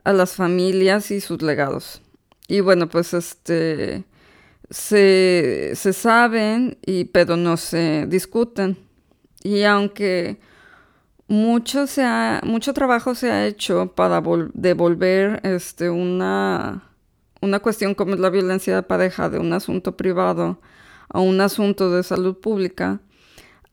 a 0.02 0.14
las 0.14 0.34
familias 0.34 1.10
y 1.10 1.20
sus 1.20 1.42
legados. 1.42 2.00
Y 2.48 2.60
bueno, 2.60 2.88
pues 2.88 3.12
este 3.12 4.04
se, 4.70 5.74
saben, 5.74 6.78
y, 6.84 7.04
pero 7.04 7.36
no 7.36 7.58
se 7.58 8.06
discuten. 8.08 8.78
Y 9.42 9.64
aunque 9.64 10.38
mucho, 11.28 11.86
se 11.86 12.04
mucho 12.44 12.72
trabajo 12.72 13.14
se 13.14 13.30
ha 13.30 13.46
hecho 13.46 13.92
para 13.94 14.22
devolver 14.54 15.40
este, 15.44 15.90
una 15.90 16.93
una 17.44 17.60
cuestión 17.60 17.94
como 17.94 18.14
es 18.14 18.20
la 18.20 18.30
violencia 18.30 18.74
de 18.74 18.82
pareja 18.82 19.28
de 19.28 19.38
un 19.38 19.52
asunto 19.52 19.96
privado 19.96 20.60
a 21.08 21.20
un 21.20 21.40
asunto 21.40 21.90
de 21.90 22.02
salud 22.02 22.38
pública, 22.38 23.00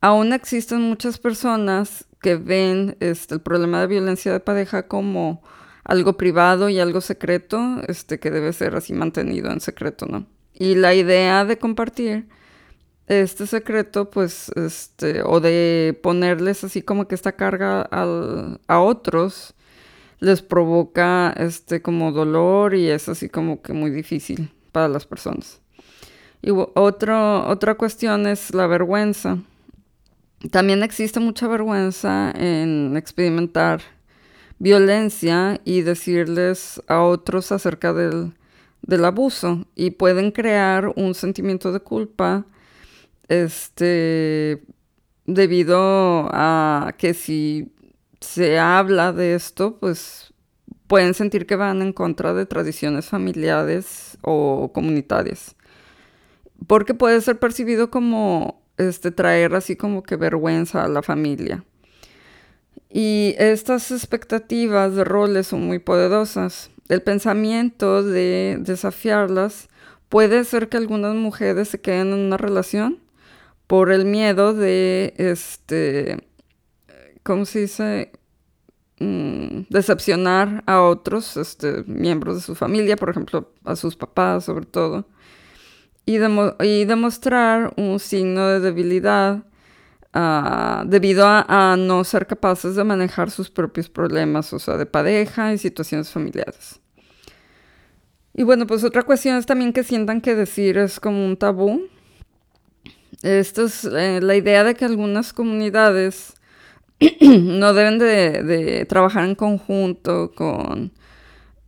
aún 0.02 0.34
existen 0.34 0.82
muchas 0.82 1.18
personas 1.18 2.06
que 2.22 2.36
ven 2.36 2.98
este, 3.00 3.36
el 3.36 3.42
problema 3.42 3.82
de 3.82 3.88
violencia 3.88 4.32
de 4.32 4.40
pareja 4.40 4.88
como 4.88 5.42
algo 5.84 6.18
privado 6.18 6.70
y 6.70 6.80
algo 6.80 7.02
secreto, 7.02 7.82
este, 7.88 8.20
que 8.20 8.30
debe 8.30 8.54
ser 8.54 8.76
así 8.76 8.94
mantenido 8.94 9.52
en 9.52 9.60
secreto, 9.62 10.06
¿no? 10.06 10.28
Y 10.54 10.76
la 10.76 10.94
idea 10.94 11.46
de 11.46 11.58
compartir 11.58 12.28
este 13.08 13.48
secreto, 13.48 14.12
pues, 14.12 14.50
este, 14.56 15.24
o 15.24 15.40
de 15.40 16.00
ponerles 16.04 16.64
así 16.64 16.82
como 16.82 17.08
que 17.08 17.16
esta 17.16 17.32
carga 17.32 17.82
a 17.82 18.80
otros, 18.80 19.56
les 20.22 20.42
provoca 20.42 21.34
este 21.36 21.82
como 21.82 22.12
dolor 22.12 22.76
y 22.76 22.90
es 22.90 23.10
así 23.10 23.28
como 23.28 23.62
que 23.62 23.74
muy 23.74 23.90
difícil 23.90 24.52
para 24.72 24.88
las 24.88 25.06
personas. 25.06 25.60
Y 26.42 26.52
otro, 26.52 27.48
otra 27.48 27.76
cuestión 27.76 28.28
es 28.28 28.54
la 28.54 28.68
vergüenza. 28.68 29.40
También 30.52 30.84
existe 30.84 31.20
mucha 31.20 31.48
vergüenza 31.48 32.32
en 32.32 32.96
experimentar 32.98 33.82
violencia 34.60 35.60
y 35.66 35.82
decirles 35.82 36.82
a 36.88 37.02
otros 37.02 37.52
acerca 37.52 37.92
del, 37.92 38.34
del 38.84 39.06
abuso 39.06 39.66
y 39.76 39.92
pueden 39.92 40.32
crear 40.32 40.94
un 40.96 41.16
sentimiento 41.16 41.72
de 41.72 41.80
culpa 41.80 42.46
este 43.28 44.64
debido 45.26 46.30
a 46.32 46.94
que 46.98 47.14
si 47.14 47.72
se 48.22 48.60
habla 48.60 49.12
de 49.12 49.36
esto, 49.36 49.78
pues 49.80 50.34
pueden 50.88 51.14
sentir 51.14 51.46
que 51.46 51.56
van 51.56 51.82
en 51.82 51.94
contra 51.94 52.34
de 52.34 52.46
tradiciones 52.46 53.08
familiares 53.08 54.18
o 54.22 54.72
comunitarias. 54.74 55.56
Porque 56.68 56.94
puede 56.94 57.20
ser 57.22 57.40
percibido 57.40 57.90
como 57.90 58.62
este, 58.78 59.12
traer 59.12 59.56
así 59.56 59.76
como 59.76 60.04
que 60.04 60.16
vergüenza 60.16 60.84
a 60.84 60.88
la 60.88 61.02
familia. 61.02 61.64
Y 62.90 63.36
estas 63.38 63.92
expectativas 63.92 64.96
de 64.96 65.04
roles 65.04 65.48
son 65.48 65.66
muy 65.66 65.80
poderosas. 65.80 66.70
El 66.90 67.02
pensamiento 67.02 68.04
de 68.04 68.58
desafiarlas 68.60 69.70
puede 70.10 70.44
ser 70.44 70.68
que 70.68 70.78
algunas 70.78 71.16
mujeres 71.16 71.70
se 71.70 71.80
queden 71.80 72.08
en 72.08 72.20
una 72.20 72.38
relación 72.38 73.00
por 73.68 73.92
el 73.92 74.04
miedo 74.04 74.54
de, 74.54 75.14
este, 75.16 76.18
¿cómo 77.24 77.46
se 77.46 77.60
dice? 77.60 78.12
Mm, 79.02 79.64
decepcionar 79.70 80.64
a 80.68 80.84
otros 80.84 81.36
este, 81.36 81.84
miembros 81.88 82.36
de 82.36 82.42
su 82.42 82.54
familia, 82.54 82.96
por 82.96 83.10
ejemplo, 83.10 83.52
a 83.66 83.76
sus 83.76 83.96
papás 83.96 84.46
sobre 84.46 84.68
todo, 84.68 85.08
y, 86.06 86.18
demostrar 86.86 87.74
un 87.78 88.00
signo 88.00 88.48
de 88.48 88.60
debilidad 88.60 89.44
ah, 90.14 90.84
debido 90.88 91.26
a, 91.26 91.76
no 91.80 92.04
ser 92.04 92.28
capaces 92.28 92.76
de 92.76 92.84
manejar 92.84 93.32
sus 93.32 93.50
propios 93.50 93.90
problemas, 93.90 94.54
o 94.54 94.60
sea, 94.60 94.78
de 94.78 94.86
pareja 94.86 95.52
y 95.52 95.58
situaciones 95.58 96.12
familiares. 96.12 96.80
Y 98.36 98.44
bueno, 98.44 98.68
pues 98.68 98.84
otra 98.84 99.02
cuestión 99.02 99.38
es 99.38 99.48
también 99.48 99.74
que 99.74 99.84
sientan 99.84 100.22
que 100.22 100.36
decir 100.36 100.78
es 100.78 101.00
como 101.00 101.26
un 101.26 101.38
tabú. 101.38 101.88
Esto 103.24 103.66
es 103.66 103.84
eh, 103.86 104.20
la 104.22 104.36
idea 104.36 104.64
de 104.64 104.76
que 104.76 104.86
algunas 104.86 105.34
comunidades 105.34 106.36
no 107.22 107.74
deben 107.74 107.98
de, 107.98 108.86
trabajar 108.88 109.26
en 109.26 109.36
conjunto 109.36 110.32
con 110.36 110.92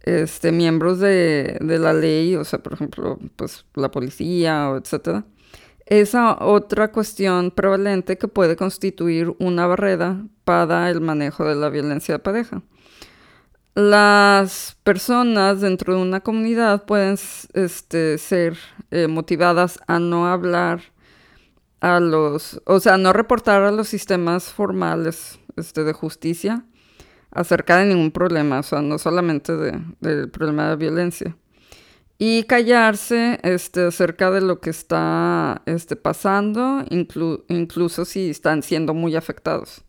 este, 0.04 0.52
miembros 0.52 1.00
de, 1.00 1.58
la 1.62 1.94
ley, 1.94 2.36
o 2.36 2.44
sea, 2.44 2.60
por 2.60 2.74
ejemplo, 2.74 3.20
pues 3.36 3.66
la 3.74 3.90
policía 3.90 4.72
etcétera. 4.78 5.26
Esa 5.86 6.38
otra 6.44 6.92
cuestión 6.92 7.52
prevalente 7.52 8.18
que 8.18 8.28
puede 8.28 8.56
constituir 8.56 9.36
una 9.40 9.68
barrera 9.68 10.26
para 10.46 10.90
el 10.90 11.02
manejo 11.02 11.46
de 11.46 11.56
la 11.56 11.70
violencia 11.70 12.16
de 12.16 12.20
pareja. 12.20 12.62
Las 13.76 14.78
personas 14.84 15.62
dentro 15.62 15.96
de 15.96 16.02
una 16.02 16.22
comunidad 16.22 16.86
pueden 16.86 17.18
este, 17.54 18.18
ser 18.20 18.58
eh, 18.92 19.08
motivadas 19.08 19.80
a 19.88 20.00
no 20.00 20.28
hablar 20.28 20.93
a 21.84 22.00
los, 22.00 22.62
o 22.66 22.80
sea, 22.80 22.98
no 22.98 23.12
reportar 23.12 23.62
a 23.64 23.72
los 23.72 23.90
sistemas 23.90 24.46
formales 24.46 25.38
este, 25.58 25.84
de 25.84 25.92
justicia 25.92 26.64
acerca 27.30 27.78
de 27.78 27.88
ningún 27.88 28.12
problema, 28.12 28.60
o 28.60 28.64
sea, 28.64 28.82
no 28.82 28.98
solamente 28.98 29.52
del 30.00 30.30
problema 30.32 30.70
de 30.70 30.76
violencia. 30.78 31.36
Y 32.18 32.44
callarse 32.44 33.38
este, 33.44 33.88
acerca 33.88 34.32
de 34.32 34.40
lo 34.40 34.62
que 34.62 34.70
está 34.70 35.62
este, 35.66 35.98
pasando, 35.98 36.86
incluso 36.90 38.06
si 38.06 38.30
están 38.30 38.64
siendo 38.64 38.94
muy 38.94 39.18
afectados. 39.18 39.84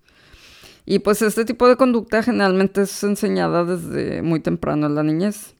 Y 0.85 0.99
pues 0.99 1.23
este 1.23 1.45
tipo 1.45 1.69
de 1.69 1.77
conducta 1.77 2.25
generalmente 2.25 2.83
es 2.83 3.05
enseñada 3.05 3.65
desde 3.65 4.21
muy 4.21 4.41
temprano 4.41 4.87
en 4.87 4.97
la 4.97 5.05
niñez. 5.05 5.55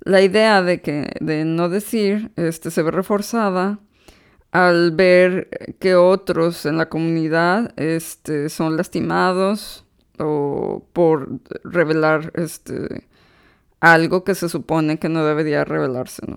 La 0.00 0.22
idea 0.22 0.62
de 0.62 0.80
que 0.80 1.10
de 1.20 1.44
no 1.44 1.68
decir 1.68 2.30
este, 2.36 2.70
se 2.70 2.82
ve 2.82 2.90
reforzada 2.90 3.80
al 4.52 4.92
ver 4.92 5.76
que 5.78 5.94
otros 5.94 6.66
en 6.66 6.78
la 6.78 6.88
comunidad 6.88 7.72
este, 7.78 8.48
son 8.48 8.76
lastimados 8.76 9.84
o 10.18 10.86
por 10.92 11.28
revelar 11.64 12.32
este, 12.34 13.06
algo 13.80 14.24
que 14.24 14.34
se 14.34 14.48
supone 14.48 14.98
que 14.98 15.08
no 15.08 15.24
debería 15.24 15.64
revelarse, 15.64 16.22
¿no? 16.26 16.36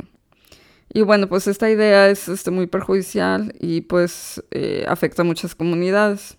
Y 0.94 1.04
bueno, 1.04 1.28
pues 1.28 1.48
esta 1.48 1.70
idea 1.70 2.10
es 2.10 2.28
este, 2.28 2.52
muy 2.52 2.68
perjudicial 2.68 3.54
y 3.60 3.82
pues 3.82 4.44
eh, 4.52 4.84
afecta 4.88 5.22
a 5.22 5.26
muchas 5.26 5.56
comunidades. 5.56 6.38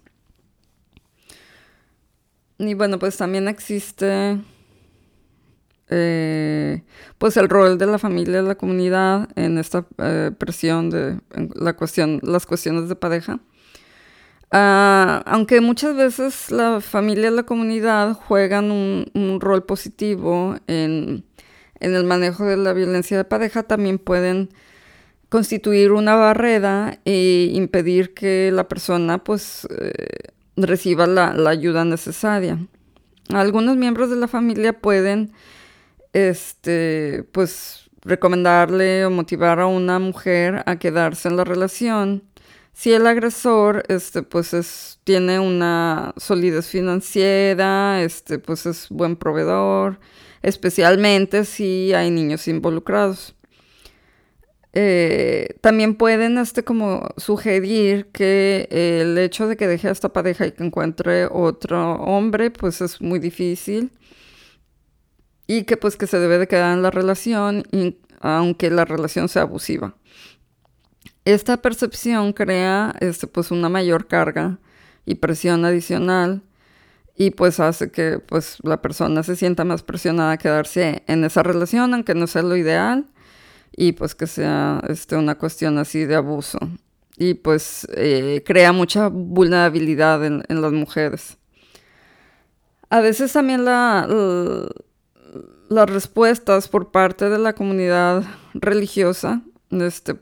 Y 2.59 2.75
bueno, 2.75 2.99
pues 2.99 3.17
también 3.17 3.49
existe 3.49 4.39
eh, 5.95 6.83
pues 7.19 7.37
el 7.37 7.49
rol 7.49 7.79
de 7.79 7.87
la 7.87 7.99
familia 7.99 8.41
y 8.41 8.47
la 8.47 8.55
comunidad 8.55 9.29
en 9.37 9.59
esta 9.59 9.87
eh, 9.99 10.31
presión 10.37 10.91
de 10.91 11.21
la 11.55 11.75
cuestión, 11.75 12.21
las 12.23 12.47
cuestiones 12.47 12.89
de 12.89 12.97
pareja. 12.97 13.41
Ah, 14.55 15.23
aunque 15.25 15.63
muchas 15.63 15.97
veces 15.97 16.51
la 16.51 16.81
familia 16.83 17.31
y 17.31 17.35
la 17.35 17.45
comunidad 17.45 18.15
juegan 18.15 18.71
un, 18.71 19.41
rol 19.41 19.65
positivo 19.65 20.57
en, 20.67 21.25
el 21.81 22.05
manejo 22.05 22.45
de 22.45 22.59
la 22.59 22.75
violencia 22.75 23.17
de 23.17 23.25
pareja, 23.25 23.63
también 23.63 23.99
pueden 23.99 24.51
constituir 25.31 25.93
una 25.93 26.17
barrera 26.17 26.99
e 27.07 27.51
impedir 27.55 28.13
que 28.13 28.51
la 28.53 28.69
persona 28.69 29.25
pues 29.25 29.67
eh, 29.71 30.33
reciba 30.57 31.07
la, 31.07 31.31
ayuda 31.49 31.87
necesaria. 31.87 32.59
Algunos 33.31 33.77
miembros 33.79 34.11
de 34.11 34.17
la 34.17 34.29
familia 34.29 34.75
pueden, 34.75 35.33
este, 36.13 37.25
pues, 37.33 37.91
recomendarle 38.03 39.07
o 39.07 39.11
motivar 39.11 39.61
a 39.61 39.67
una 39.67 39.99
mujer 39.99 40.63
a 40.67 40.77
quedarse 40.77 41.29
en 41.29 41.37
la 41.37 41.45
relación 41.45 42.25
si 42.73 42.93
el 42.93 43.07
agresor, 43.07 43.85
este, 43.89 44.23
pues, 44.23 44.55
es, 44.55 44.99
tiene 45.05 45.39
una 45.41 46.15
solidez 46.17 46.69
financiera, 46.69 48.03
este, 48.03 48.39
pues, 48.39 48.67
es 48.67 48.89
buen 48.91 49.17
proveedor, 49.17 50.01
especialmente 50.43 51.45
si 51.45 51.93
hay 51.95 52.11
niños 52.11 52.49
involucrados. 52.49 53.35
Eh, 54.75 55.57
también 55.61 55.97
pueden 55.97 56.39
este, 56.39 56.65
como 56.65 57.07
sugerir 57.19 58.07
que 58.07 58.69
el 58.71 59.19
hecho 59.19 59.47
de 59.47 59.57
que 59.59 59.67
deje 59.69 59.89
a 59.89 59.91
esta 59.93 60.15
pareja 60.15 60.47
y 60.47 60.53
que 60.53 60.65
encuentre 60.65 61.27
otro 61.27 61.97
hombre, 61.97 62.51
pues 62.51 62.81
es 62.81 63.01
muy 63.03 63.19
difícil. 63.19 63.93
Y 65.47 65.65
que 65.65 65.77
pues 65.77 65.97
que 65.97 66.07
se 66.07 66.19
debe 66.19 66.39
de 66.39 66.49
quedar 66.49 66.73
en 66.73 66.83
la 66.83 66.91
relación, 66.91 67.65
aunque 68.21 68.71
la 68.71 68.85
relación 68.85 69.29
sea 69.29 69.43
abusiva. 69.43 69.97
Esta 71.25 71.63
percepción 71.63 72.33
crea 72.33 72.95
este, 73.01 73.27
pues 73.27 73.51
una 73.51 73.69
mayor 73.69 74.07
carga 74.07 74.59
y 75.05 75.17
presión 75.17 75.65
adicional 75.65 76.43
y 77.17 77.31
pues 77.31 77.61
hace 77.61 77.91
que 77.91 78.19
pues 78.19 78.59
la 78.63 78.81
persona 78.83 79.23
se 79.23 79.37
sienta 79.37 79.65
más 79.65 79.83
presionada 79.83 80.33
a 80.33 80.39
quedarse 80.39 81.05
en 81.07 81.25
esa 81.25 81.43
relación, 81.43 81.95
aunque 81.95 82.15
no 82.15 82.27
sea 82.27 82.43
lo 82.43 82.57
ideal 82.57 83.07
y 83.77 83.93
pues 83.93 84.15
que 84.15 84.27
sea 84.27 84.83
este, 84.89 85.17
una 85.17 85.37
cuestión 85.37 85.79
así 85.79 86.05
de 86.05 86.17
abuso. 86.17 86.59
Y 87.17 87.35
pues 87.35 87.87
eh, 87.95 88.43
crea 88.45 88.73
mucha 88.73 89.09
vulnerabilidad 89.09 90.25
en, 90.25 90.43
las 90.49 90.73
mujeres. 90.73 91.37
A 92.91 93.01
veces 93.01 93.33
también 93.33 93.65
la, 93.65 94.07
las 95.73 95.91
respuestas 95.91 96.69
por 96.69 96.91
parte 96.91 97.29
de 97.29 97.39
la 97.39 97.55
comunidad 97.55 98.25
religiosa, 98.55 99.43
este, 99.71 100.17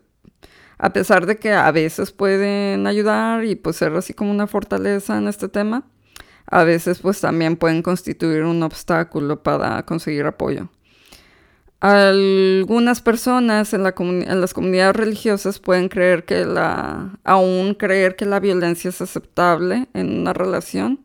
a 0.78 0.92
pesar 0.92 1.26
de 1.26 1.36
que 1.38 1.52
a 1.52 1.70
veces 1.72 2.12
pueden 2.12 2.86
ayudar 2.86 3.44
y 3.44 3.56
pues 3.56 3.76
ser 3.76 3.92
así 3.94 4.14
como 4.14 4.30
una 4.30 4.46
fortaleza 4.46 5.18
en 5.18 5.28
este 5.28 5.48
tema, 5.48 5.84
a 6.46 6.64
veces 6.64 7.00
pues 7.00 7.20
también 7.20 7.56
pueden 7.56 7.82
constituir 7.82 8.44
un 8.44 8.62
obstáculo 8.62 9.42
para 9.42 9.84
conseguir 9.84 10.26
apoyo. 10.26 10.68
Algunas 11.80 13.00
personas 13.00 13.72
en, 13.72 13.82
las 13.82 14.52
comunidades 14.52 14.96
religiosas 14.96 15.58
pueden 15.58 15.88
creer 15.88 16.24
que 16.24 16.44
la, 16.44 17.18
aún 17.24 17.74
creer 17.74 18.16
que 18.16 18.26
la 18.26 18.38
violencia 18.38 18.90
es 18.90 19.00
aceptable 19.00 19.88
en 19.94 20.20
una 20.20 20.34
relación 20.34 21.00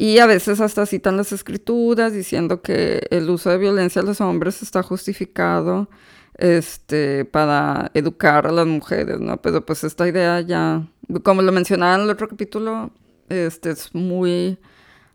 y 0.00 0.18
a 0.18 0.24
veces 0.24 0.62
hasta 0.62 0.86
citan 0.86 1.18
las 1.18 1.30
escrituras 1.30 2.14
diciendo 2.14 2.62
que 2.62 3.06
el 3.10 3.28
uso 3.28 3.50
de 3.50 3.58
violencia 3.58 4.00
a 4.00 4.04
los 4.06 4.22
hombres 4.22 4.62
está 4.62 4.82
justificado 4.82 5.90
este, 6.38 7.26
para 7.26 7.90
educar 7.92 8.46
a 8.46 8.50
las 8.50 8.66
mujeres, 8.66 9.20
¿no? 9.20 9.36
Pero 9.42 9.66
pues 9.66 9.84
esta 9.84 10.08
idea 10.08 10.40
ya, 10.40 10.86
como 11.22 11.42
lo 11.42 11.52
mencionaba 11.52 11.96
en 11.96 12.00
el 12.00 12.08
otro 12.08 12.30
capítulo, 12.30 12.92
este, 13.28 13.72
es 13.72 13.94
muy 13.94 14.56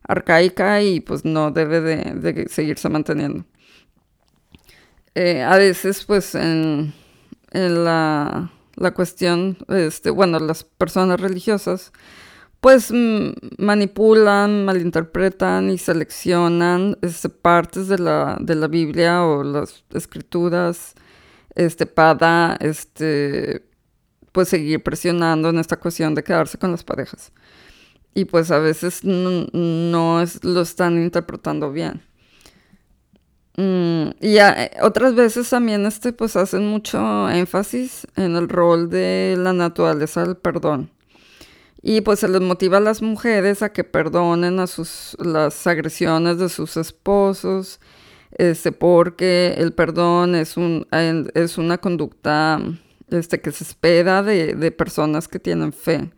arcaica 0.03 0.83
y 0.83 0.99
pues 0.99 1.25
no 1.25 1.49
debe 1.49 1.81
de 1.81 2.47
seguirse 2.47 2.87
manteniendo. 2.87 3.43
Eh, 5.15 5.41
a 5.41 5.57
veces 5.57 6.05
pues 6.05 6.35
en, 6.35 6.93
la, 7.53 8.51
cuestión, 8.93 9.57
este, 9.67 10.11
bueno, 10.11 10.37
las 10.37 10.63
personas 10.63 11.19
religiosas 11.19 11.91
pues 12.65 12.91
manipulan, 13.60 14.65
malinterpretan 14.65 15.69
y 15.69 15.78
seleccionan 15.78 16.97
este, 17.04 17.30
partes 17.30 17.88
de 17.88 17.99
la, 17.99 18.39
de 18.41 18.56
la 18.56 18.67
Biblia 18.67 19.23
o 19.23 19.43
las 19.43 19.84
escrituras 19.93 20.95
este, 21.54 21.86
para 21.86 22.58
este, 22.60 23.67
pues 24.32 24.49
seguir 24.49 24.82
presionando 24.82 25.49
en 25.49 25.60
esta 25.60 25.78
cuestión 25.78 26.15
de 26.15 26.23
quedarse 26.23 26.58
con 26.58 26.71
las 26.71 26.84
parejas. 26.84 27.32
Y 28.15 28.25
pues 28.25 28.49
a 28.49 28.58
veces 28.58 29.04
no, 29.04 30.25
lo 30.41 30.62
están 30.62 30.97
interpretando 30.97 31.71
bien. 31.71 32.01
Mm, 33.58 34.10
y 34.21 34.38
otras 34.82 35.13
veces 35.13 35.47
también 35.51 35.86
este, 35.86 36.13
pues 36.13 36.36
hacen 36.36 36.65
mucho 36.65 37.30
énfasis 37.30 38.08
en 38.15 38.36
el 38.36 38.49
rol 38.49 38.89
de 38.89 39.36
la 39.38 39.54
naturaleza 39.54 40.25
del 40.25 40.36
perdón. 40.36 40.94
Y 41.87 42.01
pues 42.01 42.21
se 42.21 42.27
les 42.27 42.41
motiva 42.41 42.77
a 42.77 42.81
las 42.81 43.03
mujeres 43.03 43.61
a 43.61 43.71
que 43.71 43.83
perdonen 43.83 44.59
a 44.59 44.65
sus, 44.65 45.15
las 45.19 45.67
agresiones 45.67 46.39
de 46.39 46.49
sus 46.49 46.77
esposos, 46.77 47.79
este, 48.31 48.71
porque 48.71 49.53
el 49.59 49.71
perdón 49.71 50.33
es, 50.33 50.57
un, 50.57 50.87
es 51.35 51.59
una 51.59 51.77
conducta 51.77 52.59
este, 53.11 53.39
que 53.39 53.51
se 53.51 53.63
espera 53.63 54.23
de, 54.23 54.71
personas 54.71 55.27
que 55.27 55.37
tienen 55.37 55.73
fe. 55.73 56.09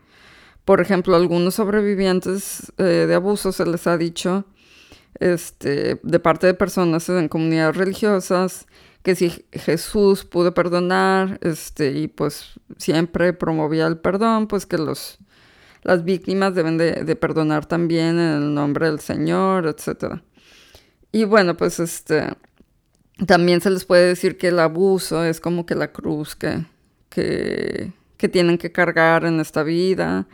Por 0.63 0.80
ejemplo, 0.80 1.15
a 1.15 1.17
algunos 1.17 1.56
sobrevivientes 1.56 2.71
eh, 2.77 2.84
de 3.06 3.13
abuso 3.13 3.51
se 3.51 3.65
les 3.65 3.88
ha 3.88 3.97
dicho 3.97 4.45
este, 5.19 5.99
de 6.01 6.19
parte 6.21 6.47
de 6.47 6.53
personas 6.53 7.10
en 7.10 7.27
comunidades 7.27 7.75
religiosas 7.75 8.67
que 9.03 9.15
si 9.15 9.45
Jesús 9.51 10.23
pudo 10.23 10.53
perdonar 10.53 11.39
este, 11.41 11.91
y 11.91 12.08
pues 12.08 12.53
siempre 12.77 13.34
promovía 13.34 13.86
el 13.88 13.97
perdón, 13.97 14.47
pues 14.47 14.65
que 14.65 14.77
los 14.77 15.19
las 15.88 16.04
víctimas 16.04 16.54
deben 16.54 16.78
de, 16.78 17.15
perdonar 17.15 17.65
también 17.65 18.19
en 18.19 18.43
el 18.43 18.54
nombre 18.54 18.88
del 18.88 19.00
Señor, 19.00 19.67
etc. 19.67 20.15
Y 21.13 21.23
bueno, 21.23 21.56
pues 21.56 21.80
este, 21.80 22.28
también 23.26 23.62
se 23.62 23.69
les 23.69 23.86
puede 23.86 24.06
decir 24.06 24.38
que 24.38 24.50
el 24.50 24.60
abuso 24.60 25.23
es 25.23 25.39
como 25.39 25.65
que 25.65 25.76
la 25.76 25.93
cruz 25.93 26.36
que, 26.36 26.65
que, 27.10 27.93
tienen 28.28 28.58
que 28.58 28.73
cargar 28.73 29.23
en 29.23 29.39
esta 29.39 29.63
vida 29.63 30.28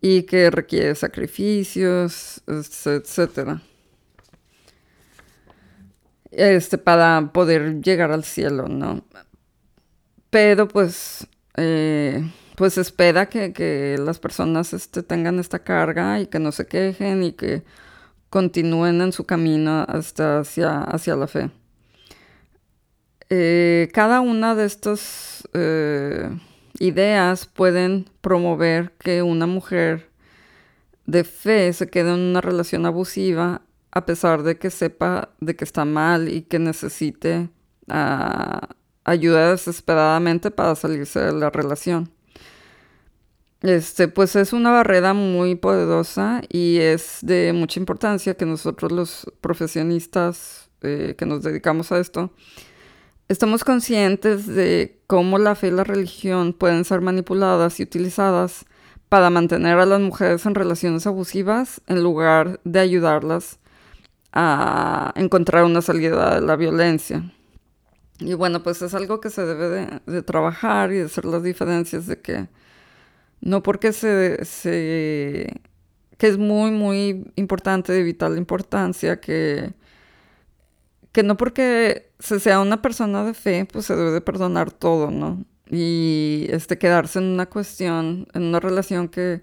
y 0.00 0.22
que 0.22 0.48
requiere 0.52 0.94
sacrificios, 0.94 2.44
etc. 2.46 3.58
Este, 6.30 6.78
para 6.78 7.32
poder 7.32 7.80
llegar 7.80 8.12
al 8.12 8.22
cielo, 8.22 8.68
¿no? 8.68 9.04
Pero 10.30 10.68
pues 10.68 11.26
eh, 11.56 12.30
pues 12.56 12.78
espera 12.78 13.28
que, 13.28 13.96
las 13.98 14.18
personas 14.18 14.72
este, 14.72 15.02
tengan 15.02 15.38
esta 15.38 15.60
carga 15.60 16.20
y 16.20 16.26
que 16.26 16.38
no 16.38 16.52
se 16.52 16.66
quejen 16.66 17.22
y 17.22 17.32
que 17.32 17.62
continúen 18.30 19.00
en 19.00 19.12
su 19.12 19.24
camino 19.24 19.84
hasta 19.88 20.40
hacia, 20.40 20.80
hacia 20.82 21.16
la 21.16 21.26
fe. 21.26 21.50
Eh, 23.30 23.88
cada 23.92 24.20
una 24.20 24.54
de 24.54 24.66
estas 24.66 25.48
eh, 25.54 26.30
ideas 26.78 27.46
pueden 27.46 28.10
promover 28.20 28.92
que 28.98 29.22
una 29.22 29.46
mujer 29.46 30.10
de 31.06 31.24
fe 31.24 31.72
se 31.72 31.88
quede 31.88 32.12
en 32.12 32.20
una 32.20 32.40
relación 32.40 32.86
abusiva 32.86 33.62
a 33.92 34.06
pesar 34.06 34.42
de 34.42 34.58
que 34.58 34.70
sepa 34.70 35.30
de 35.40 35.54
que 35.56 35.64
está 35.64 35.84
mal 35.84 36.28
y 36.28 36.42
que 36.42 36.58
necesite 36.58 37.48
ah, 37.88 38.68
ayuda 39.04 39.52
desesperadamente 39.52 40.50
para 40.50 40.74
salirse 40.74 41.20
de 41.20 41.32
la 41.32 41.50
relación. 41.50 42.10
Este, 43.64 44.08
pues 44.08 44.36
es 44.36 44.52
una 44.52 44.70
barrera 44.70 45.14
muy 45.14 45.54
poderosa 45.54 46.42
y 46.50 46.80
es 46.80 47.20
de 47.22 47.54
mucha 47.54 47.80
importancia 47.80 48.34
que 48.34 48.44
nosotros 48.44 48.92
los 48.92 49.32
profesionistas 49.40 50.68
eh, 50.82 51.14
que 51.16 51.24
nos 51.24 51.42
dedicamos 51.42 51.90
a 51.90 51.98
esto 51.98 52.30
estemos 53.28 53.64
conscientes 53.64 54.46
de 54.46 55.00
cómo 55.06 55.38
la 55.38 55.54
fe 55.54 55.68
y 55.68 55.70
la 55.70 55.82
religión 55.82 56.52
pueden 56.52 56.84
ser 56.84 57.00
manipuladas 57.00 57.80
y 57.80 57.84
utilizadas 57.84 58.66
para 59.08 59.30
mantener 59.30 59.78
a 59.78 59.86
las 59.86 60.00
mujeres 60.00 60.44
en 60.44 60.54
relaciones 60.54 61.06
abusivas 61.06 61.80
en 61.86 62.02
lugar 62.02 62.60
de 62.64 62.80
ayudarlas 62.80 63.60
a 64.34 65.14
encontrar 65.16 65.64
una 65.64 65.80
salida 65.80 66.34
de 66.34 66.46
la 66.46 66.56
violencia. 66.56 67.32
Y 68.18 68.34
bueno, 68.34 68.62
pues 68.62 68.82
es 68.82 68.92
algo 68.92 69.22
que 69.22 69.30
se 69.30 69.46
debe 69.46 69.68
de, 69.70 70.00
de 70.04 70.22
trabajar 70.22 70.92
y 70.92 70.96
de 70.96 71.04
hacer 71.04 71.24
las 71.24 71.42
diferencias 71.42 72.06
de 72.06 72.20
que 72.20 72.48
no 73.44 73.62
porque 73.62 73.92
se, 73.92 74.38
que 76.18 76.26
es 76.26 76.38
muy, 76.38 76.70
muy 76.70 77.30
importante, 77.36 77.92
de 77.92 78.02
vital 78.02 78.38
importancia, 78.38 79.20
que, 79.20 79.74
que 81.12 81.22
no 81.22 81.36
porque 81.36 82.10
se 82.18 82.40
sea 82.40 82.60
una 82.60 82.80
persona 82.82 83.24
de 83.24 83.34
fe, 83.34 83.68
pues 83.70 83.86
se 83.86 83.96
debe 83.96 84.12
de 84.12 84.22
perdonar 84.22 84.72
todo, 84.72 85.10
¿no? 85.10 85.44
Y 85.70 86.46
este, 86.50 86.78
quedarse 86.78 87.18
en 87.18 87.26
una 87.26 87.46
cuestión, 87.46 88.26
en 88.34 88.44
una 88.44 88.60
relación 88.60 89.08
que, 89.08 89.42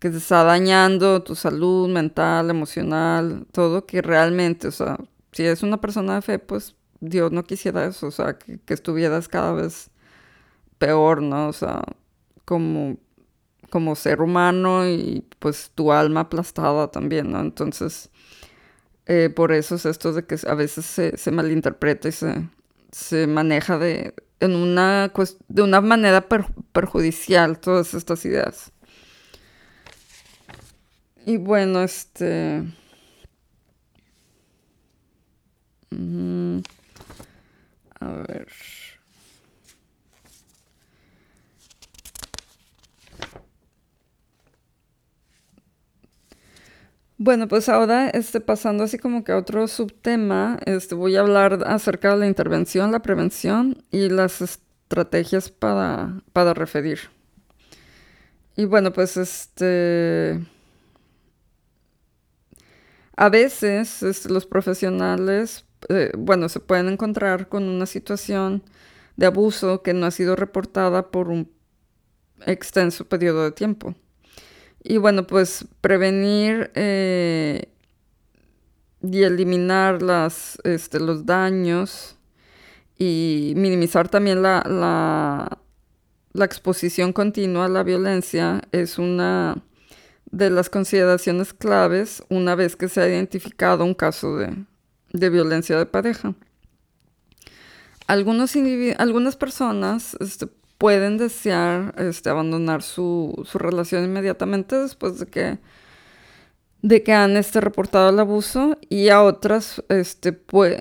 que 0.00 0.10
te 0.10 0.16
está 0.18 0.42
dañando 0.44 1.22
tu 1.22 1.36
salud 1.36 1.88
mental, 1.88 2.50
emocional, 2.50 3.46
todo, 3.52 3.86
que 3.86 4.02
realmente, 4.02 4.68
o 4.68 4.72
sea, 4.72 4.98
si 5.32 5.44
es 5.44 5.62
una 5.62 5.80
persona 5.80 6.16
de 6.16 6.22
fe, 6.22 6.38
pues 6.40 6.74
Dios 7.00 7.32
no 7.32 7.44
quisiera 7.44 7.84
eso, 7.86 8.08
o 8.08 8.10
sea, 8.10 8.38
que, 8.38 8.58
que 8.60 8.74
estuvieras 8.74 9.28
cada 9.28 9.52
vez 9.52 9.90
peor, 10.78 11.22
¿no? 11.22 11.48
O 11.48 11.52
sea, 11.52 11.82
como 12.44 12.98
como 13.72 13.96
ser 13.96 14.20
humano 14.20 14.86
y 14.86 15.24
pues 15.38 15.70
tu 15.74 15.92
alma 15.92 16.20
aplastada 16.20 16.90
también, 16.90 17.32
¿no? 17.32 17.40
Entonces, 17.40 18.10
eh, 19.06 19.30
por 19.34 19.50
eso 19.50 19.76
es 19.76 19.86
esto 19.86 20.12
de 20.12 20.26
que 20.26 20.36
a 20.46 20.54
veces 20.54 20.84
se, 20.84 21.30
malinterpreta 21.30 22.08
y 22.10 22.12
se, 22.12 23.26
maneja 23.26 23.78
de, 23.78 24.14
en 24.40 24.56
una, 24.56 25.10
de 25.48 25.62
una 25.62 25.80
manera 25.80 26.28
perjudicial 26.72 27.58
todas 27.60 27.94
estas 27.94 28.26
ideas. 28.26 28.72
Y 31.24 31.38
bueno, 31.38 31.82
este... 31.82 32.64
Mm, 35.90 36.58
a 38.00 38.08
ver. 38.28 38.48
Bueno, 47.24 47.46
pues 47.46 47.68
ahora 47.68 48.08
este, 48.10 48.40
pasando 48.40 48.82
así 48.82 48.98
como 48.98 49.22
que 49.22 49.30
a 49.30 49.36
otro 49.36 49.68
subtema, 49.68 50.58
este, 50.66 50.96
voy 50.96 51.14
a 51.14 51.20
hablar 51.20 51.62
acerca 51.68 52.10
de 52.10 52.16
la 52.16 52.26
intervención, 52.26 52.90
la 52.90 53.00
prevención 53.00 53.84
y 53.92 54.08
las 54.08 54.40
estrategias 54.42 55.48
para, 55.48 56.20
para 56.32 56.52
referir. 56.52 56.98
Y 58.56 58.64
bueno, 58.64 58.92
pues 58.92 59.16
este... 59.16 60.44
A 63.16 63.28
veces 63.28 64.02
este, 64.02 64.28
los 64.28 64.44
profesionales, 64.44 65.64
eh, 65.90 66.10
bueno, 66.18 66.48
se 66.48 66.58
pueden 66.58 66.88
encontrar 66.88 67.48
con 67.48 67.68
una 67.68 67.86
situación 67.86 68.64
de 69.16 69.26
abuso 69.26 69.82
que 69.82 69.94
no 69.94 70.06
ha 70.06 70.10
sido 70.10 70.34
reportada 70.34 71.12
por 71.12 71.28
un 71.28 71.52
extenso 72.46 73.08
periodo 73.08 73.44
de 73.44 73.52
tiempo. 73.52 73.94
Y 74.84 74.96
bueno, 74.96 75.26
pues 75.26 75.66
prevenir 75.80 76.70
eh, 76.74 77.68
y 79.02 79.22
eliminar 79.22 80.02
las, 80.02 80.58
este, 80.64 81.00
los 81.00 81.26
daños 81.26 82.16
y 82.98 83.52
minimizar 83.56 84.08
también 84.08 84.42
la, 84.42 84.62
la, 84.66 85.58
la 86.32 86.44
exposición 86.44 87.12
continua 87.12 87.66
a 87.66 87.68
la 87.68 87.82
violencia 87.82 88.62
es 88.72 88.98
una 88.98 89.56
de 90.30 90.50
las 90.50 90.70
consideraciones 90.70 91.52
claves 91.52 92.24
una 92.28 92.54
vez 92.54 92.74
que 92.74 92.88
se 92.88 93.00
ha 93.02 93.08
identificado 93.08 93.84
un 93.84 93.94
caso 93.94 94.36
de, 94.36 94.64
de 95.12 95.30
violencia 95.30 95.78
de 95.78 95.86
pareja. 95.86 96.34
Algunos 98.06 98.56
algunas 98.98 99.36
personas 99.36 100.16
este, 100.20 100.48
pueden 100.82 101.16
desear 101.16 101.94
este, 101.96 102.28
abandonar 102.28 102.82
su, 102.82 103.46
relación 103.54 104.04
inmediatamente 104.04 104.74
después 104.74 105.16
de 105.20 105.26
que, 105.26 105.58
de 106.82 107.04
que 107.04 107.12
han 107.12 107.36
este, 107.36 107.60
reportado 107.60 108.10
el 108.10 108.18
abuso 108.18 108.76
y 108.88 109.08
a 109.10 109.22
otras, 109.22 109.84
este, 109.88 110.36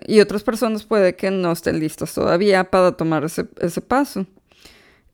y 0.08 0.20
otras 0.20 0.42
personas 0.42 0.86
puede 0.86 1.16
que 1.16 1.30
no 1.30 1.52
estén 1.52 1.78
listas 1.80 2.16
todavía 2.16 2.64
para 2.64 2.94
tomar 2.94 3.26
ese, 3.26 3.44
paso. 3.82 4.26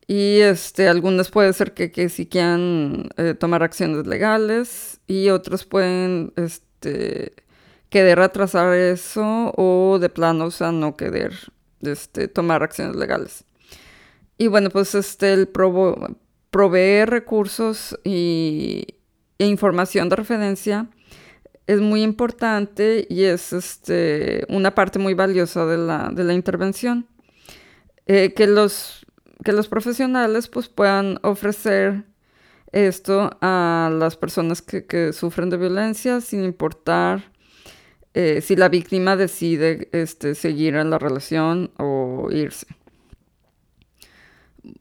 Y 0.06 0.38
este, 0.40 0.88
algunas 0.88 1.30
puede 1.30 1.52
ser 1.52 1.74
que, 1.74 1.92
que 1.92 2.08
sí 2.08 2.24
quieran 2.24 3.10
eh, 3.18 3.34
tomar 3.34 3.62
acciones 3.62 4.06
legales 4.06 5.00
y 5.06 5.28
otros 5.28 5.66
pueden 5.66 6.32
este, 6.36 7.34
querer 7.90 8.20
atrasar 8.20 8.72
eso 8.74 9.52
o 9.54 9.98
de 10.00 10.08
plano, 10.08 10.46
o 10.46 10.50
sea, 10.50 10.72
no 10.72 10.96
querer 10.96 11.34
este, 11.82 12.26
tomar 12.26 12.62
acciones 12.62 12.96
legales. 12.96 13.44
Y 14.38 14.46
bueno, 14.46 14.70
pues 14.70 14.94
este, 14.94 15.32
el 15.32 15.48
proveer 15.48 17.10
recursos 17.10 17.98
y, 18.04 18.86
e 19.38 19.46
información 19.46 20.08
de 20.08 20.16
referencia 20.16 20.88
es 21.66 21.80
muy 21.80 22.02
importante 22.02 23.06
y 23.10 23.24
es 23.24 23.52
este, 23.52 24.46
una 24.48 24.74
parte 24.74 24.98
muy 24.98 25.14
valiosa 25.14 25.66
de 25.66 25.76
la, 25.76 26.32
intervención. 26.32 27.06
Eh, 28.06 28.32
que 28.32 28.46
los 28.46 29.04
que 29.44 29.52
los 29.52 29.68
profesionales 29.68 30.48
pues 30.48 30.68
puedan 30.68 31.18
ofrecer 31.22 32.04
esto 32.72 33.30
a 33.40 33.90
las 33.92 34.16
personas 34.16 34.62
que, 34.62 35.12
sufren 35.12 35.50
de 35.50 35.56
violencia 35.56 36.20
sin 36.20 36.44
importar 36.44 37.32
eh, 38.14 38.40
si 38.40 38.56
la 38.56 38.68
víctima 38.68 39.16
decide 39.16 39.88
este, 39.92 40.34
seguir 40.34 40.74
en 40.74 40.90
la 40.90 40.98
relación 40.98 41.70
o 41.78 42.28
irse. 42.30 42.66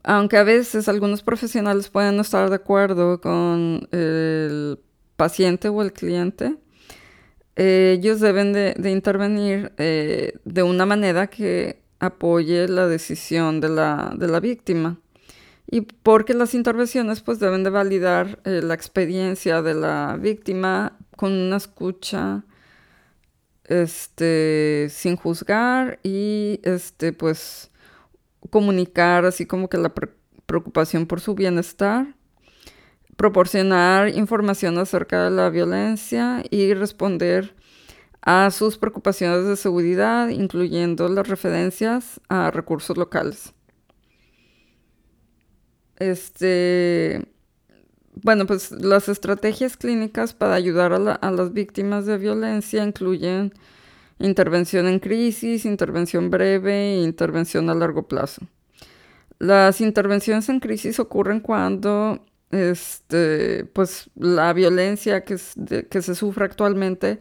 Aunque 0.04 0.38
a 0.38 0.44
veces 0.44 0.88
algunos 0.88 1.24
profesionales 1.24 1.90
pueden 1.90 2.16
no 2.16 2.22
estar 2.22 2.50
de 2.50 2.56
acuerdo 2.56 3.22
con 3.22 3.88
el 3.92 4.80
paciente 5.16 5.70
o 5.70 5.82
el 5.82 5.94
cliente, 5.94 6.56
eh, 7.56 7.98
ellos 8.00 8.20
deben 8.20 8.54
de, 8.54 8.92
intervenir 8.92 9.72
eh, 9.78 10.34
de 10.46 10.64
una 10.64 10.86
manera 10.86 11.28
que 11.28 11.82
apoye 12.00 12.68
la 12.68 12.88
decisión 12.88 13.60
de 13.62 13.70
la, 13.70 14.14
de 14.16 14.28
la 14.28 14.40
víctima. 14.40 15.00
Y 15.70 15.82
porque 15.82 16.34
las 16.34 16.54
intervenciones 16.54 17.22
pues 17.22 17.40
deben 17.40 17.64
de 17.64 17.70
validar 17.70 18.40
eh, 18.46 18.62
la 18.64 18.74
experiencia 18.74 19.62
de 19.62 19.74
la 19.74 20.18
víctima 20.20 20.98
con 21.16 21.34
una 21.34 21.58
escucha 21.58 22.46
este, 23.66 24.88
sin 24.90 25.18
juzgar 25.18 26.00
y 26.04 26.62
este, 26.64 27.12
pues 27.12 27.72
comunicar 28.50 29.26
así 29.26 29.46
como 29.46 29.70
que 29.70 29.78
la 29.78 29.94
preocupación 30.46 31.06
por 31.06 31.20
su 31.20 31.36
bienestar, 31.36 32.16
proporcionar 33.16 34.10
información 34.10 34.78
acerca 34.78 35.26
de 35.26 35.32
la 35.32 35.50
violencia 35.50 36.44
y 36.50 36.74
responder 36.74 37.56
a 38.22 38.52
sus 38.52 38.78
preocupaciones 38.78 39.46
de 39.46 39.56
seguridad, 39.56 40.30
incluyendo 40.30 41.08
las 41.08 41.28
referencias 41.28 42.20
a 42.30 42.52
recursos 42.52 42.98
locales. 42.98 43.54
Este, 45.98 47.26
bueno, 48.22 48.46
pues 48.46 48.72
las 48.72 49.10
estrategias 49.10 49.78
clínicas 49.78 50.34
para 50.34 50.56
ayudar 50.56 50.94
a, 50.94 51.32
las 51.32 51.54
víctimas 51.54 52.06
de 52.06 52.18
violencia 52.18 52.84
incluyen 52.84 53.54
intervención 54.20 54.88
en 54.88 55.00
crisis, 55.00 55.66
intervención 55.66 56.30
breve 56.30 56.96
e 56.96 57.04
intervención 57.04 57.70
a 57.70 57.76
largo 57.76 58.08
plazo. 58.08 58.42
Las 59.40 59.82
intervenciones 59.82 60.50
en 60.50 60.60
crisis 60.60 61.00
ocurren 61.00 61.40
cuando 61.40 62.26
este, 62.52 63.66
pues, 63.66 64.10
la 64.16 64.54
violencia 64.54 65.24
que, 65.24 65.38
se 65.38 66.16
sufre 66.16 66.46
actualmente 66.46 67.20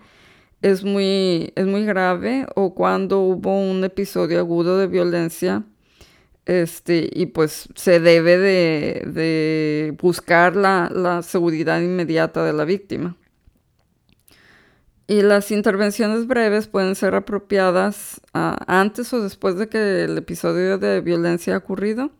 es 0.62 0.84
muy, 0.84 1.52
es 1.56 1.66
muy 1.66 1.84
grave 1.84 2.46
o 2.54 2.74
cuando 2.74 3.20
hubo 3.20 3.58
un 3.60 3.84
episodio 3.84 4.38
agudo 4.38 4.78
de 4.78 4.86
violencia 4.86 5.64
este, 6.46 7.10
y 7.12 7.26
pues 7.26 7.68
se 7.74 8.00
debe 8.00 8.38
de, 8.38 9.96
buscar 10.00 10.56
la, 10.56 11.22
seguridad 11.22 11.80
inmediata 11.80 12.44
de 12.44 12.52
la 12.52 12.64
víctima. 12.64 13.16
Y 15.08 15.22
las 15.22 15.52
intervenciones 15.52 16.26
breves 16.26 16.66
pueden 16.66 16.96
ser 16.96 17.14
apropiadas 17.14 18.20
ah, 18.34 18.58
antes 18.66 19.12
o 19.12 19.22
después 19.22 19.56
de 19.56 19.68
que 19.68 20.04
el 20.04 20.18
episodio 20.18 20.78
de 20.78 21.00
violencia 21.00 21.54
ha 21.54 21.58
ocurrido. 21.58 22.10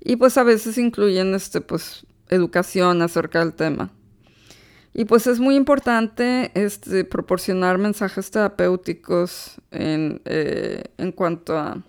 Y 0.00 0.16
pues 0.16 0.36
a 0.36 0.42
veces 0.42 0.78
incluyen 0.78 1.34
este, 1.34 1.60
pues, 1.60 2.06
educación 2.28 3.02
acerca 3.02 3.40
del 3.40 3.54
tema. 3.54 3.92
Y 4.94 5.04
pues 5.04 5.28
es 5.28 5.38
muy 5.38 5.54
importante 5.54 6.50
este, 6.54 7.04
proporcionar 7.04 7.78
mensajes 7.78 8.30
terapéuticos 8.32 9.60
en, 9.70 10.20
eh, 10.24 10.82
cuanto 11.14 11.56
a, 11.56 11.84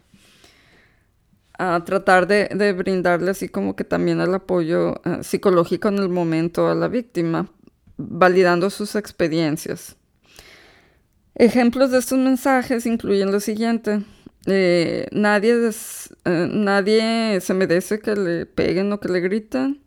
a 1.58 1.84
tratar 1.84 2.28
de, 2.28 2.74
brindarle 2.74 3.32
así 3.32 3.50
como 3.50 3.76
que 3.76 3.84
también 3.84 4.22
el 4.22 4.34
apoyo 4.34 5.02
eh, 5.06 5.24
psicológico 5.24 5.88
en 5.88 5.98
el 5.98 6.10
momento 6.10 6.70
a 6.70 6.76
la 6.76 6.88
víctima, 6.88 7.48
validando 7.98 8.70
sus 8.70 8.96
experiencias. 8.96 9.99
Ejemplos 11.40 11.90
de 11.92 12.00
estos 12.00 12.20
mensajes 12.20 12.86
incluyen 12.86 13.32
lo 13.32 13.40
siguiente. 13.40 14.04
Eh, 14.46 15.08
nadie, 15.14 15.72
nadie 16.26 17.40
se 17.40 17.54
merece 17.54 18.00
que 18.00 18.14
le 18.18 18.46
peguen 18.46 18.92
o 18.92 19.00
que 19.00 19.08
le 19.08 19.22
griten. 19.22 19.82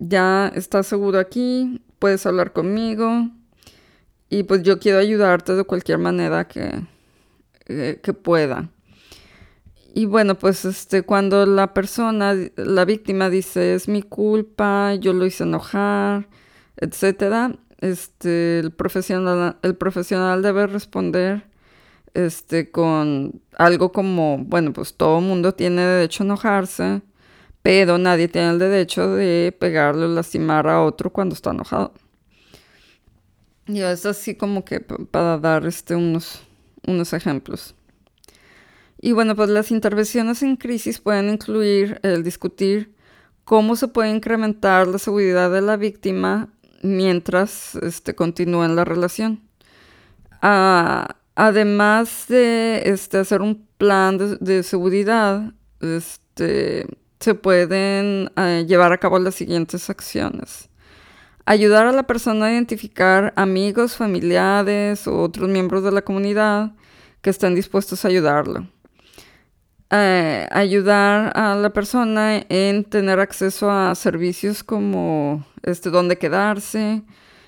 Ya 0.00 0.48
está 0.56 0.82
seguro 0.82 1.20
aquí, 1.20 1.84
puedes 2.00 2.26
hablar 2.26 2.52
conmigo 2.52 3.30
y 4.28 4.42
pues 4.42 4.64
yo 4.64 4.80
quiero 4.80 4.98
ayudarte 4.98 5.54
de 5.54 5.62
cualquier 5.62 5.98
manera 5.98 6.48
que, 6.48 6.82
eh, 7.68 8.00
que 8.02 8.12
pueda. 8.12 8.68
Y 9.94 10.06
bueno, 10.06 10.34
pues 10.36 10.64
este, 10.64 11.02
cuando 11.02 11.46
la 11.46 11.74
persona, 11.74 12.34
la 12.56 12.84
víctima 12.84 13.30
dice 13.30 13.76
es 13.76 13.86
mi 13.86 14.02
culpa, 14.02 14.96
yo 14.96 15.12
lo 15.12 15.26
hice 15.26 15.44
enojar, 15.44 16.28
etcétera, 16.76 17.56
este, 17.80 18.60
el 18.60 18.72
profesional, 18.72 19.58
el 19.62 19.76
profesional 19.76 20.42
debe 20.42 20.66
responder 20.66 21.44
este, 22.14 22.70
con 22.70 23.42
algo 23.58 23.92
como, 23.92 24.38
bueno, 24.38 24.72
pues 24.72 24.94
todo 24.94 25.20
mundo 25.20 25.52
tiene 25.52 25.82
derecho 25.82 26.22
a 26.22 26.26
enojarse, 26.26 27.02
pero 27.62 27.98
nadie 27.98 28.28
tiene 28.28 28.50
el 28.50 28.58
derecho 28.58 29.14
de 29.14 29.54
pegarle 29.58 30.06
o 30.06 30.08
lastimar 30.08 30.66
a 30.68 30.82
otro 30.82 31.12
cuando 31.12 31.34
está 31.34 31.50
enojado. 31.50 31.92
Y 33.66 33.80
es 33.80 34.06
así 34.06 34.34
como 34.36 34.64
que 34.64 34.80
para 34.80 35.38
dar 35.38 35.66
este, 35.66 35.96
unos, 35.96 36.42
unos 36.86 37.12
ejemplos. 37.12 37.74
Y 38.98 39.12
bueno, 39.12 39.36
pues 39.36 39.50
las 39.50 39.70
intervenciones 39.70 40.42
en 40.42 40.56
crisis 40.56 41.00
pueden 41.00 41.28
incluir 41.28 42.00
el 42.02 42.22
discutir 42.22 42.94
cómo 43.44 43.76
se 43.76 43.88
puede 43.88 44.10
incrementar 44.10 44.86
la 44.86 44.98
seguridad 44.98 45.50
de 45.50 45.60
la 45.60 45.76
víctima 45.76 46.48
mientras 46.82 47.74
este, 47.76 48.14
continúa 48.14 48.66
en 48.66 48.76
la 48.76 48.84
relación. 48.84 49.42
Ah, 50.42 51.16
además 51.34 52.26
de 52.28 52.82
este, 52.86 53.18
hacer 53.18 53.42
un 53.42 53.66
plan 53.78 54.18
de, 54.18 54.36
de 54.36 54.62
seguridad, 54.62 55.52
este, 55.80 56.86
se 57.20 57.34
pueden 57.34 58.30
eh, 58.36 58.64
llevar 58.68 58.92
a 58.92 58.98
cabo 58.98 59.18
las 59.18 59.34
siguientes 59.34 59.88
acciones. 59.90 60.68
Ayudar 61.44 61.86
a 61.86 61.92
la 61.92 62.02
persona 62.04 62.46
a 62.46 62.52
identificar 62.52 63.32
amigos, 63.36 63.96
familiares 63.96 65.06
o 65.06 65.22
otros 65.22 65.48
miembros 65.48 65.84
de 65.84 65.92
la 65.92 66.02
comunidad 66.02 66.72
que 67.22 67.30
estén 67.30 67.54
dispuestos 67.54 68.04
a 68.04 68.08
ayudarlo. 68.08 68.68
Eh, 69.90 70.48
ayudar 70.50 71.32
a 71.36 71.54
la 71.54 71.70
persona 71.70 72.44
en 72.48 72.82
tener 72.82 73.20
acceso 73.20 73.70
a 73.70 73.94
servicios 73.94 74.64
como 74.64 75.46
este, 75.62 75.90
dónde 75.90 76.18
quedarse, 76.18 77.04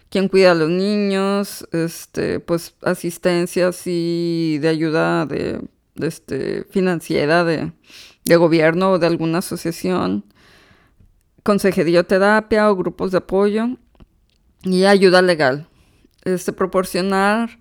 quién 0.08 0.28
cuida 0.28 0.52
a 0.52 0.54
los 0.54 0.70
niños, 0.70 1.66
este, 1.72 2.38
pues 2.38 2.76
asistencias 2.82 3.82
y 3.86 4.58
de 4.58 4.68
ayuda 4.68 5.26
de, 5.26 5.60
este, 5.96 6.62
financiera 6.70 7.42
de, 7.42 7.72
de 8.24 8.36
gobierno 8.36 8.92
o 8.92 8.98
de 9.00 9.08
alguna 9.08 9.38
asociación, 9.38 10.24
consejería 11.42 12.04
terapia 12.04 12.70
o 12.70 12.76
grupos 12.76 13.10
de 13.10 13.18
apoyo 13.18 13.66
y 14.62 14.84
ayuda 14.84 15.22
legal. 15.22 15.66
Este, 16.24 16.52
proporcionar 16.52 17.58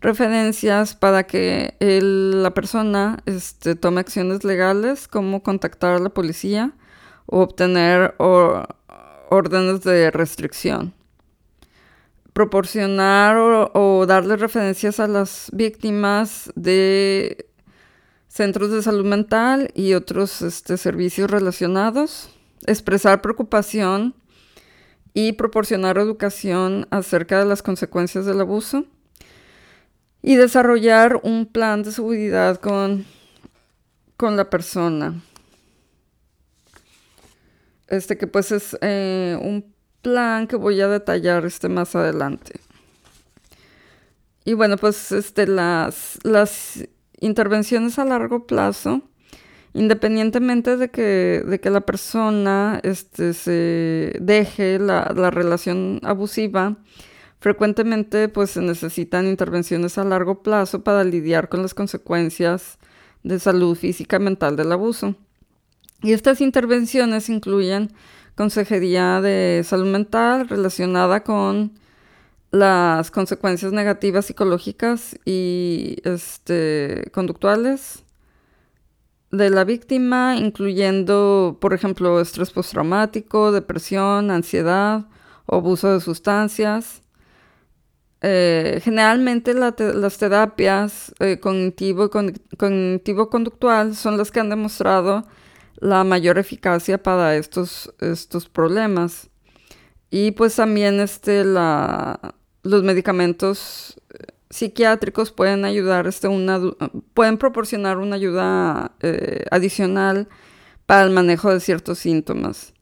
referencias 0.00 0.94
para 0.94 1.24
que 1.24 1.74
la 1.80 2.54
persona 2.54 3.18
este, 3.26 3.74
tome 3.74 4.00
acciones 4.00 4.44
legales 4.44 5.08
como 5.08 5.42
contactar 5.42 5.94
a 5.94 5.98
la 5.98 6.10
policía 6.10 6.72
o 7.26 7.40
obtener 7.40 8.14
órdenes 9.30 9.82
de 9.82 10.10
restricción. 10.10 10.94
Proporcionar 12.32 13.36
o, 13.36 14.04
darle 14.06 14.36
referencias 14.36 15.00
a 15.00 15.08
las 15.08 15.50
víctimas 15.52 16.52
de 16.54 17.46
centros 18.28 18.70
de 18.70 18.82
salud 18.82 19.04
mental 19.04 19.70
y 19.74 19.94
otros 19.94 20.42
este, 20.42 20.76
servicios 20.76 21.30
relacionados, 21.30 22.30
expresar 22.66 23.20
preocupación 23.20 24.14
y 25.14 25.32
proporcionar 25.32 25.98
educación 25.98 26.86
acerca 26.90 27.40
de 27.40 27.46
las 27.46 27.62
consecuencias 27.62 28.24
del 28.24 28.40
abuso 28.40 28.84
y 30.22 30.36
desarrollar 30.36 31.20
un 31.22 31.46
plan 31.46 31.82
de 31.82 31.92
seguridad 31.92 32.58
con, 32.60 33.04
con 34.16 34.36
la 34.36 34.50
persona. 34.50 35.22
Este 37.86 38.18
que 38.18 38.26
pues 38.26 38.52
es 38.52 38.76
eh, 38.82 39.38
un 39.40 39.72
plan 40.02 40.46
que 40.46 40.56
voy 40.56 40.80
a 40.80 40.88
detallar 40.88 41.46
este 41.46 41.68
más 41.68 41.96
adelante. 41.96 42.60
Y 44.44 44.54
bueno, 44.54 44.76
pues 44.76 45.12
este, 45.12 45.46
las, 45.46 46.18
las 46.22 46.82
intervenciones 47.20 47.98
a 47.98 48.06
largo 48.06 48.46
plazo, 48.46 49.02
independientemente 49.74 50.76
de 50.76 50.90
que, 50.90 51.42
de 51.46 51.60
que 51.60 51.68
la 51.68 51.82
persona 51.82 52.80
este, 52.82 53.34
se 53.34 54.16
deje 54.20 54.78
la, 54.78 55.12
la, 55.14 55.30
relación 55.30 56.00
abusiva, 56.02 56.76
frecuentemente 57.40 58.28
pues 58.28 58.50
se 58.50 58.60
necesitan 58.60 59.26
intervenciones 59.26 59.98
a 59.98 60.04
largo 60.04 60.42
plazo 60.42 60.82
para 60.82 61.04
lidiar 61.04 61.48
con 61.48 61.62
las 61.62 61.74
consecuencias 61.74 62.78
de 63.22 63.38
salud 63.38 63.76
física 63.76 64.16
y 64.16 64.20
mental 64.20 64.56
del 64.56 64.72
abuso. 64.72 65.14
Y 66.02 66.12
estas 66.12 66.40
intervenciones 66.40 67.28
incluyen 67.28 67.92
consejería 68.36 69.20
de 69.20 69.62
salud 69.64 69.86
mental 69.86 70.48
relacionada 70.48 71.24
con 71.24 71.72
las 72.50 73.10
consecuencias 73.10 73.72
negativas 73.72 74.26
psicológicas 74.26 75.18
y 75.24 75.96
este, 76.04 77.10
conductuales 77.12 78.04
de 79.30 79.50
la 79.50 79.64
víctima, 79.64 80.36
incluyendo, 80.36 81.58
por 81.60 81.74
ejemplo, 81.74 82.20
estrés 82.20 82.50
postraumático, 82.50 83.52
depresión, 83.52 84.30
ansiedad 84.30 85.06
abuso 85.56 85.92
de 85.92 86.00
sustancias. 86.00 87.02
Eh, 88.20 88.80
generalmente 88.82 89.54
las 89.54 90.18
terapias 90.18 91.14
eh, 91.20 91.38
cognitivo-conductual 91.40 93.94
son 93.94 94.18
las 94.18 94.32
que 94.32 94.40
han 94.40 94.50
demostrado 94.50 95.24
la 95.76 96.02
mayor 96.04 96.38
eficacia 96.38 97.02
para 97.02 97.36
estos, 97.36 97.94
estos 98.00 98.48
problemas. 98.48 99.30
Y 100.10 100.32
pues 100.32 100.56
también 100.56 101.00
este, 101.00 101.44
la, 101.44 102.34
los 102.62 102.82
medicamentos 102.82 104.00
eh, 104.10 104.32
psiquiátricos 104.50 105.32
pueden 105.32 105.64
ayudar, 105.64 106.06
este, 106.06 106.28
una, 106.28 106.60
pueden 107.14 107.38
proporcionar 107.38 107.98
una 107.98 108.16
ayuda 108.16 108.92
eh, 109.00 109.44
adicional 109.50 110.28
para 110.86 111.02
el 111.02 111.10
manejo 111.10 111.52
de 111.52 111.60
ciertos 111.60 111.98
síntomas. 111.98 112.72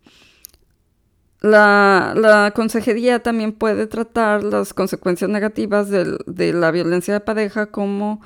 La, 1.40 2.53
consejería 2.55 3.22
también 3.22 3.53
puede 3.53 3.87
tratar 3.87 4.42
las 4.42 4.72
consecuencias 4.75 5.31
negativas 5.31 5.88
de 5.90 6.53
la 6.53 6.70
violencia 6.70 7.14
de 7.14 7.20
pareja 7.20 7.66
como 7.66 8.20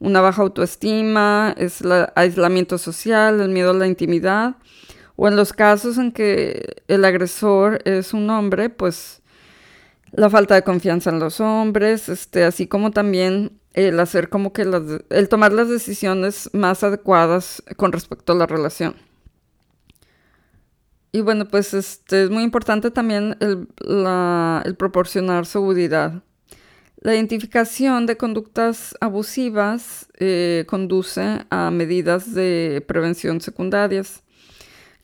una 0.00 0.20
baja 0.20 0.42
autoestima, 0.42 1.54
es 1.56 1.80
el 1.80 2.06
aislamiento 2.14 2.78
social, 2.78 3.40
el 3.40 3.48
miedo 3.50 3.70
a 3.70 3.74
la 3.74 3.86
intimidad, 3.86 4.56
o 5.16 5.28
en 5.28 5.36
los 5.36 5.52
casos 5.52 5.98
en 5.98 6.12
que 6.12 6.82
el 6.88 7.04
agresor 7.04 7.80
es 7.84 8.12
un 8.12 8.28
hombre, 8.30 8.68
pues 8.68 9.22
la 10.12 10.30
falta 10.30 10.54
de 10.54 10.62
confianza 10.62 11.10
en 11.10 11.20
los 11.20 11.40
hombres, 11.40 12.08
este, 12.08 12.44
así 12.44 12.66
como 12.66 12.90
también 12.90 13.58
el 13.72 13.98
hacer 13.98 14.28
como 14.28 14.52
que 14.52 14.64
las, 14.64 14.82
el 15.10 15.28
tomar 15.28 15.52
las 15.52 15.68
decisiones 15.68 16.50
más 16.52 16.84
adecuadas 16.84 17.62
con 17.76 17.92
respecto 17.92 18.32
a 18.32 18.36
la 18.36 18.46
relación. 18.46 18.94
Y 21.14 21.20
bueno, 21.20 21.46
pues 21.46 21.74
este, 21.74 22.24
es 22.24 22.30
muy 22.30 22.42
importante 22.42 22.90
también 22.90 23.36
el, 23.38 23.68
el 23.86 24.74
proporcionar 24.74 25.46
seguridad. 25.46 26.24
La 26.96 27.14
identificación 27.14 28.06
de 28.06 28.16
conductas 28.16 28.96
abusivas 29.00 30.08
eh, 30.18 30.64
conduce 30.66 31.44
a 31.50 31.70
medidas 31.70 32.34
de 32.34 32.84
prevención 32.88 33.40
secundarias, 33.40 34.24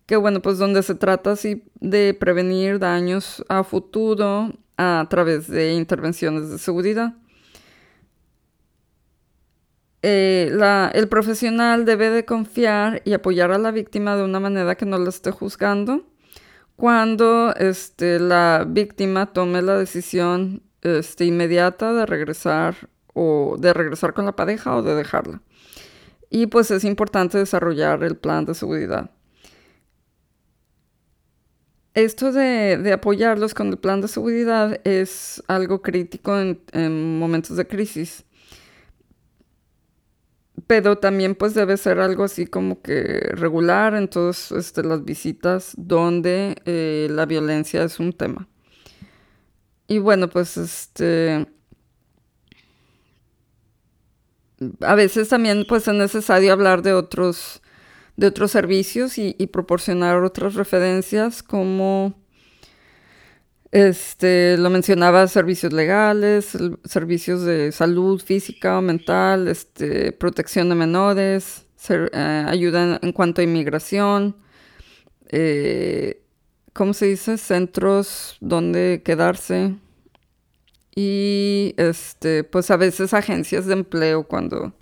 que 0.07 0.16
bueno, 0.16 0.42
pues 0.42 0.59
donde 0.59 0.83
se 0.83 0.96
trata 0.96 1.31
así 1.31 1.62
de 1.79 2.12
prevenir 2.12 2.81
daños 2.81 3.44
a 3.49 3.62
futuro 3.62 4.53
a 4.77 5.07
través 5.09 5.46
de 5.46 5.75
intervenciones 5.75 6.51
de 6.51 6.59
seguridad. 6.59 7.14
Eh, 10.03 10.51
el 10.95 11.09
profesional 11.09 11.85
debe 11.85 12.11
de 12.11 12.25
confiar 12.25 13.03
y 13.05 13.13
apoyar 13.13 13.53
a 13.53 13.59
la 13.59 13.71
víctima 13.71 14.17
de 14.17 14.25
una 14.25 14.41
manera 14.41 14.75
que 14.75 14.87
no 14.87 14.99
la 14.99 15.11
esté 15.11 15.31
juzgando 15.31 16.07
cuando 16.77 17.55
este, 17.57 18.19
la 18.19 18.65
víctima 18.67 19.35
tome 19.35 19.61
la 19.61 19.77
decisión 19.77 20.63
este, 20.81 21.27
inmediata 21.27 21.93
de 21.93 22.07
regresar 22.07 22.89
o 23.13 23.57
de 23.59 23.75
regresar 23.75 24.15
con 24.15 24.25
la 24.25 24.35
pareja 24.35 24.75
o 24.75 24.83
de 24.83 24.95
dejarla. 24.95 25.43
Y 26.31 26.47
pues 26.47 26.71
es 26.71 26.85
importante 26.85 27.37
desarrollar 27.37 28.03
el 28.03 28.17
plan 28.17 28.47
de 28.47 28.55
seguridad. 28.55 29.11
Esto 31.93 32.33
de, 32.33 32.93
apoyarlos 32.95 33.53
con 33.53 33.69
el 33.69 33.77
plan 33.77 34.01
de 34.01 34.09
seguridad 34.09 34.81
es 34.85 35.43
algo 35.49 35.83
crítico 35.83 36.39
en, 36.39 37.19
momentos 37.19 37.57
de 37.57 37.67
crisis. 37.67 38.25
Pero 40.71 40.99
también 40.99 41.35
pues 41.35 41.55
debe 41.55 41.77
ser 41.77 41.99
algo 41.99 42.23
así 42.23 42.47
como 42.47 42.81
que 42.81 43.19
regular 43.33 43.97
en 43.97 44.07
todas 44.07 44.53
este, 44.53 44.85
las 44.85 45.05
visitas 45.05 45.73
donde 45.77 46.63
eh, 46.65 47.09
la 47.11 47.27
violencia 47.27 47.83
es 47.83 47.99
un 47.99 48.13
tema. 48.13 48.47
Y 49.89 49.99
bueno, 49.99 50.31
pues 50.31 50.57
este... 50.57 51.49
A 54.83 54.95
veces 54.95 55.29
también 55.29 55.65
pues 55.69 55.89
es 55.89 55.95
necesario 55.95 56.53
hablar 56.53 56.83
de 56.83 56.93
otros, 56.93 57.63
de 58.17 58.29
otros 58.29 58.53
servicios 58.53 59.19
y, 59.19 59.35
proporcionar 59.49 60.23
otras 60.23 60.55
referencias 60.55 61.43
como 61.43 62.15
este, 63.73 64.57
lo 64.59 64.69
mencionaba, 64.71 65.29
servicios 65.29 65.73
legales, 65.73 66.57
servicios 66.85 67.43
de 67.43 67.71
salud 67.73 68.21
física 68.21 68.79
o 68.79 68.83
mental, 68.83 69.47
este, 69.49 70.13
protección 70.13 70.69
de 70.69 70.75
menores, 70.75 71.67
eh, 71.89 72.45
ayuda 72.49 72.99
en, 73.01 73.13
cuanto 73.13 73.41
a 73.41 73.45
inmigración, 73.45 74.37
eh, 75.29 76.23
¿cómo 76.73 76.95
se 76.95 77.07
dice? 77.07 77.39
Centros 77.39 78.37
donde 78.41 79.03
quedarse. 79.05 79.77
Y 80.95 81.75
este, 81.77 82.45
pues 82.45 82.71
a 82.71 82.77
veces 82.77 83.15
agencias 83.15 83.67
de 83.67 83.75
empleo 83.75 84.25
cuando, 84.27 84.75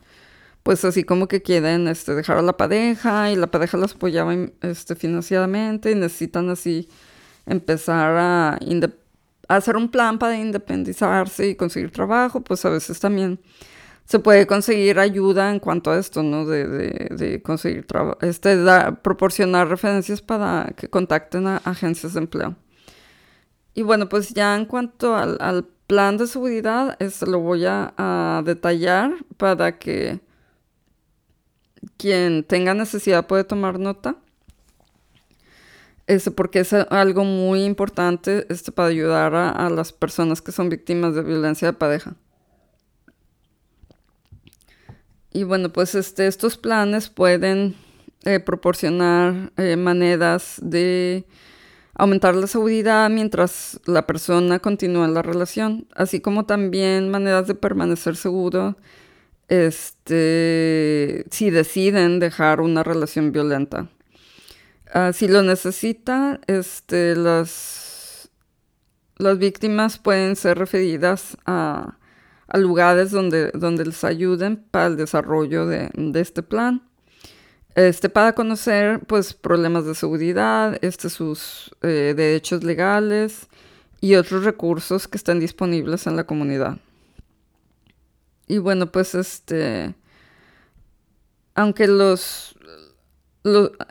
pues 0.63 0.85
así 0.85 1.05
como 1.05 1.29
que 1.29 1.43
quieren 1.43 1.89
este, 1.89 2.15
dejar 2.15 2.39
a 2.39 2.43
la 2.43 2.57
pareja 2.57 3.31
y 3.31 3.37
la 3.37 3.51
pareja 3.51 3.77
los 3.77 3.95
apoyaba 3.95 4.35
este, 4.63 4.97
financieramente 4.97 5.91
y 5.91 5.95
necesitan 5.95 6.51
así 6.51 6.89
empezar 7.49 8.17
a, 8.17 8.59
a 9.49 9.57
hacer 9.57 9.77
un 9.77 9.91
plan 9.91 10.19
para 10.19 10.37
independizarse 10.37 11.49
y 11.49 11.55
conseguir 11.55 11.91
trabajo, 11.91 12.41
pues 12.43 12.65
a 12.65 12.71
veces 12.71 13.01
también 13.01 13.41
se 14.09 14.19
puede 14.19 14.47
conseguir 14.47 14.99
ayuda 14.99 15.51
en 15.51 15.61
cuanto 15.61 15.91
a 15.91 15.99
esto, 15.99 16.23
¿no? 16.23 16.47
De, 16.47 16.67
de, 17.11 17.43
conseguir 17.43 17.87
trabajo, 17.87 18.17
este, 18.23 18.57
proporcionar 19.03 19.69
referencias 19.69 20.23
para 20.23 20.73
que 20.77 20.89
contacten 20.89 21.47
a 21.47 21.59
agencias 21.59 22.15
de 22.15 22.21
empleo. 22.21 22.57
Y 23.75 23.83
bueno, 23.83 24.09
pues 24.09 24.31
ya 24.31 24.57
en 24.57 24.65
cuanto 24.65 25.15
al, 25.15 25.69
plan 25.87 26.17
de 26.17 26.27
seguridad, 26.27 26.97
este 27.01 27.27
lo 27.27 27.41
voy 27.41 27.65
a, 27.67 28.43
detallar 28.45 29.13
para 29.37 29.79
que 29.79 30.21
quien 31.97 32.45
tenga 32.45 32.75
necesidad 32.75 33.27
puede 33.27 33.45
tomar 33.45 33.79
nota. 33.79 34.17
Este, 36.09 36.31
porque 36.31 36.61
es 36.61 36.73
algo 36.73 37.23
muy 37.23 37.65
importante 37.65 38.47
este, 38.49 38.73
para 38.73 38.89
ayudar 38.89 39.35
a 39.35 39.69
las 39.69 39.93
personas 39.93 40.41
que 40.41 40.53
son 40.53 40.71
víctimas 40.71 41.15
de 41.15 41.23
violencia 41.23 41.69
de 41.69 41.75
pareja. 41.75 42.17
Y 45.35 45.45
bueno, 45.45 45.71
pues 45.71 45.95
este, 45.95 46.27
estos 46.27 46.57
planes 46.57 47.11
pueden 47.11 47.77
eh, 48.25 48.41
proporcionar 48.41 49.53
eh, 49.59 49.77
maneras 49.77 50.57
de 50.63 51.27
aumentar 51.93 52.35
la 52.35 52.47
seguridad 52.47 53.11
mientras 53.11 53.79
la 53.85 54.07
persona 54.07 54.61
continúa 54.61 55.05
en 55.05 55.13
la 55.13 55.23
relación, 55.23 55.89
así 55.95 56.21
como 56.21 56.47
también 56.47 57.11
maneras 57.11 57.47
de 57.47 57.55
permanecer 57.55 58.17
seguro 58.17 58.79
este, 59.49 61.27
si 61.31 61.51
deciden 61.51 62.19
dejar 62.19 62.63
una 62.63 62.83
relación 62.83 63.31
violenta. 63.31 63.91
Ah, 64.93 65.13
si 65.13 65.29
lo 65.29 65.43
necesita, 65.43 66.41
este, 66.47 67.15
las, 67.15 68.31
las 69.17 69.39
víctimas 69.39 69.99
pueden 69.99 70.37
ser 70.37 70.59
referidas 70.59 71.37
a 71.47 71.99
a 72.49 72.57
lugares 72.57 73.11
donde, 73.11 73.51
donde 73.53 73.85
les 73.85 74.03
ayuden 74.05 74.57
para 74.71 74.87
el 74.87 74.97
desarrollo 74.97 75.67
de, 75.67 75.91
este 76.15 76.43
plan. 76.43 76.83
Este, 77.75 78.09
para 78.09 78.33
conocer 78.33 79.01
pues 79.07 79.35
problemas 79.35 79.85
de 79.85 79.95
seguridad, 79.95 80.79
este, 80.81 81.11
sus 81.11 81.71
eh, 81.83 82.15
derechos 82.17 82.65
legales 82.65 83.47
y 84.01 84.15
otros 84.17 84.45
recursos 84.45 85.07
que 85.07 85.19
están 85.19 85.39
disponibles 85.39 86.07
en 86.07 86.17
la 86.17 86.25
comunidad. 86.25 86.79
Y 88.49 88.59
bueno, 88.59 88.91
pues 88.91 89.15
este, 89.15 89.95
aunque 91.55 91.87
los, 91.87 92.57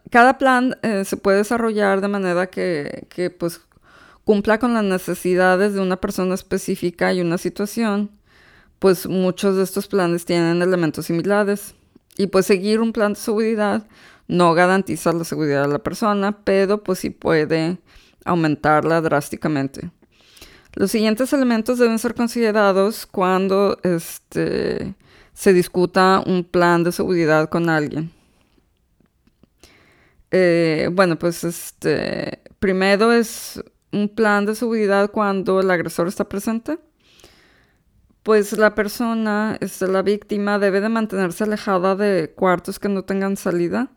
cada 0.09 0.37
plan 0.37 0.77
eh, 0.81 1.05
se 1.05 1.17
puede 1.17 1.37
desarrollar 1.37 2.01
de 2.01 2.07
manera 2.07 2.47
que, 2.47 3.35
pues 3.37 3.61
cumpla 4.23 4.59
con 4.59 4.73
las 4.73 4.83
necesidades 4.83 5.73
de 5.73 5.79
una 5.79 5.97
persona 5.97 6.35
específica 6.35 7.13
y 7.13 7.21
una 7.21 7.37
situación, 7.37 8.11
pues 8.79 9.07
muchos 9.07 9.55
de 9.55 9.63
estos 9.63 9.87
planes 9.87 10.25
tienen 10.25 10.61
elementos 10.61 11.05
similares. 11.05 11.75
Y 12.17 12.27
pues 12.27 12.45
seguir 12.45 12.81
un 12.81 12.93
plan 12.93 13.13
de 13.13 13.19
seguridad 13.19 13.87
no 14.27 14.53
garantiza 14.53 15.13
la 15.13 15.23
seguridad 15.23 15.63
de 15.63 15.73
la 15.73 15.79
persona, 15.79 16.37
pero 16.43 16.83
pues 16.83 16.99
sí 16.99 17.09
puede 17.09 17.77
aumentarla 18.25 19.01
drásticamente. 19.01 19.91
Los 20.73 20.91
siguientes 20.91 21.31
elementos 21.33 21.79
deben 21.79 21.97
ser 21.97 22.13
considerados 22.13 23.05
cuando 23.05 23.79
este, 23.83 24.95
se 25.33 25.53
discuta 25.53 26.23
un 26.25 26.43
plan 26.43 26.83
de 26.83 26.91
seguridad 26.91 27.49
con 27.49 27.69
alguien. 27.69 28.16
Eh, 30.31 30.89
bueno, 30.91 31.17
pues 31.17 31.43
este, 31.43 32.41
primero 32.59 33.11
es 33.11 33.63
un 33.91 34.09
plan 34.09 34.45
de 34.45 34.55
seguridad 34.55 35.11
cuando 35.11 35.59
el 35.59 35.71
agresor 35.71 36.07
está 36.07 36.27
presente. 36.27 36.79
Pues 38.23 38.57
la 38.57 38.75
persona, 38.75 39.57
este, 39.61 39.87
la 39.87 40.01
víctima, 40.01 40.59
debe 40.59 40.81
de 40.81 40.89
mantenerse 40.89 41.45
alejada 41.45 41.95
de 41.95 42.33
cuartos 42.35 42.77
que 42.79 42.89
no 42.89 43.03
tengan 43.03 43.37
salida 43.37 43.89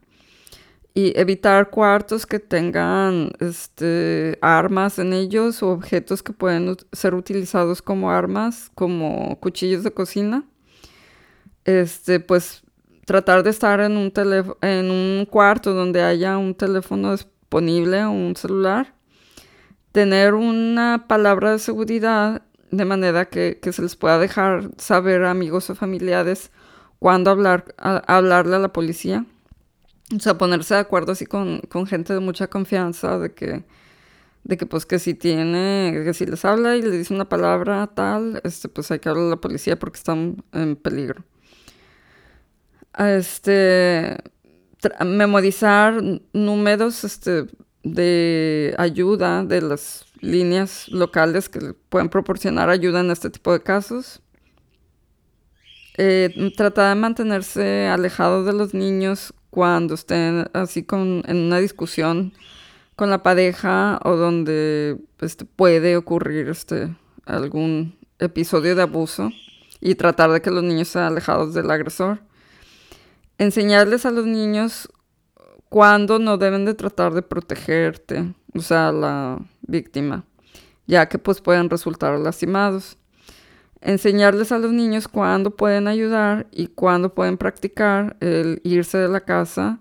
y 0.94 1.18
evitar 1.18 1.70
cuartos 1.70 2.26
que 2.26 2.38
tengan 2.38 3.32
este, 3.40 4.38
armas 4.40 4.98
en 4.98 5.12
ellos 5.12 5.62
o 5.62 5.70
objetos 5.70 6.22
que 6.22 6.32
pueden 6.32 6.76
ser 6.92 7.14
utilizados 7.14 7.82
como 7.82 8.10
armas, 8.10 8.70
como 8.74 9.38
cuchillos 9.40 9.84
de 9.84 9.92
cocina. 9.92 10.44
Este, 11.64 12.20
pues 12.20 12.62
tratar 13.10 13.42
de 13.42 13.50
estar 13.50 13.80
en 13.80 13.96
un, 13.96 14.12
en 14.62 14.88
un 14.88 15.26
cuarto 15.28 15.74
donde 15.74 16.00
haya 16.00 16.38
un 16.38 16.54
teléfono 16.54 17.10
disponible 17.10 18.04
o 18.04 18.12
un 18.12 18.36
celular. 18.36 18.94
Tener 19.90 20.34
una 20.34 21.06
palabra 21.08 21.50
de 21.50 21.58
seguridad 21.58 22.42
de 22.70 22.84
manera 22.84 23.24
que, 23.24 23.58
se 23.72 23.82
les 23.82 23.96
pueda 23.96 24.20
dejar 24.20 24.70
saber 24.76 25.24
a 25.24 25.32
amigos 25.32 25.68
o 25.70 25.74
familiares 25.74 26.52
cuándo 27.00 27.32
hablar, 27.32 27.74
hablarle 27.78 28.54
a 28.54 28.60
la 28.60 28.72
policía. 28.72 29.26
O 30.14 30.20
sea, 30.20 30.38
ponerse 30.38 30.74
de 30.74 30.80
acuerdo 30.80 31.10
así 31.10 31.26
con, 31.26 31.62
gente 31.88 32.14
de 32.14 32.20
mucha 32.20 32.46
confianza 32.46 33.18
de 33.18 33.34
que, 33.34 33.64
de 34.44 34.56
que 34.56 34.66
pues 34.66 34.86
que 34.86 35.00
si 35.00 35.14
tiene, 35.14 36.00
que 36.04 36.14
si 36.14 36.26
les 36.26 36.44
habla 36.44 36.76
y 36.76 36.82
le 36.82 36.96
dice 36.96 37.12
una 37.12 37.28
palabra 37.28 37.88
tal, 37.88 38.40
este, 38.44 38.68
pues 38.68 38.88
hay 38.92 39.00
que 39.00 39.08
hablar 39.08 39.24
a 39.24 39.30
la 39.30 39.40
policía 39.40 39.76
porque 39.80 39.98
están 39.98 40.44
en 40.52 40.76
peligro. 40.76 41.24
Este, 42.98 44.18
memorizar 45.04 46.02
números 46.32 47.04
este, 47.04 47.46
de 47.82 48.74
ayuda 48.78 49.44
de 49.44 49.62
las 49.62 50.06
líneas 50.20 50.88
locales 50.88 51.48
que 51.48 51.74
pueden 51.88 52.08
proporcionar 52.08 52.68
ayuda 52.68 53.00
en 53.00 53.10
este 53.10 53.30
tipo 53.30 53.52
de 53.52 53.62
casos. 53.62 54.20
Eh, 55.96 56.52
tratar 56.56 56.94
de 56.94 57.00
mantenerse 57.00 57.88
alejado 57.88 58.44
de 58.44 58.52
los 58.52 58.74
niños 58.74 59.34
cuando 59.50 59.94
estén 59.94 60.48
así 60.52 60.82
con, 60.82 61.22
en 61.26 61.36
una 61.36 61.58
discusión 61.58 62.32
con 62.96 63.10
la 63.10 63.22
pareja 63.22 63.98
o 64.04 64.16
donde 64.16 64.98
este, 65.20 65.44
puede 65.44 65.96
ocurrir 65.96 66.48
este, 66.48 66.94
algún 67.26 67.98
episodio 68.18 68.76
de 68.76 68.82
abuso 68.82 69.30
y 69.80 69.94
tratar 69.94 70.30
de 70.30 70.40
que 70.42 70.50
los 70.50 70.62
niños 70.62 70.88
sean 70.88 71.04
alejados 71.04 71.54
del 71.54 71.70
agresor. 71.70 72.20
Enseñarles 73.40 74.04
a 74.04 74.10
los 74.10 74.26
niños 74.26 74.88
cuándo 75.70 76.18
no 76.18 76.36
deben 76.36 76.66
de 76.66 76.74
tratar 76.74 77.14
de 77.14 77.22
protegerte, 77.22 78.34
o 78.54 78.60
sea, 78.60 78.92
la 78.92 79.38
víctima, 79.62 80.24
ya 80.86 81.08
que 81.08 81.18
pues 81.18 81.40
pueden 81.40 81.70
resultar 81.70 82.18
lastimados 82.18 82.98
enseñarles 83.80 84.52
a 84.52 84.58
los 84.58 84.72
niños 84.72 85.08
cuándo 85.08 85.56
pueden 85.56 85.88
ayudar 85.88 86.46
y 86.50 86.66
cuándo 86.68 87.14
pueden 87.14 87.38
practicar 87.38 88.16
el 88.20 88.60
irse 88.64 88.98
de 88.98 89.08
la 89.08 89.20
casa 89.20 89.78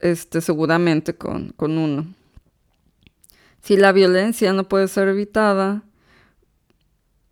este, 0.00 0.40
seguramente 0.40 1.14
con, 1.14 1.54
uno. 1.58 2.06
Si 3.62 3.76
la 3.76 3.92
violencia 3.92 4.52
no 4.52 4.68
puede 4.68 4.88
ser 4.88 5.08
evitada, 5.08 5.82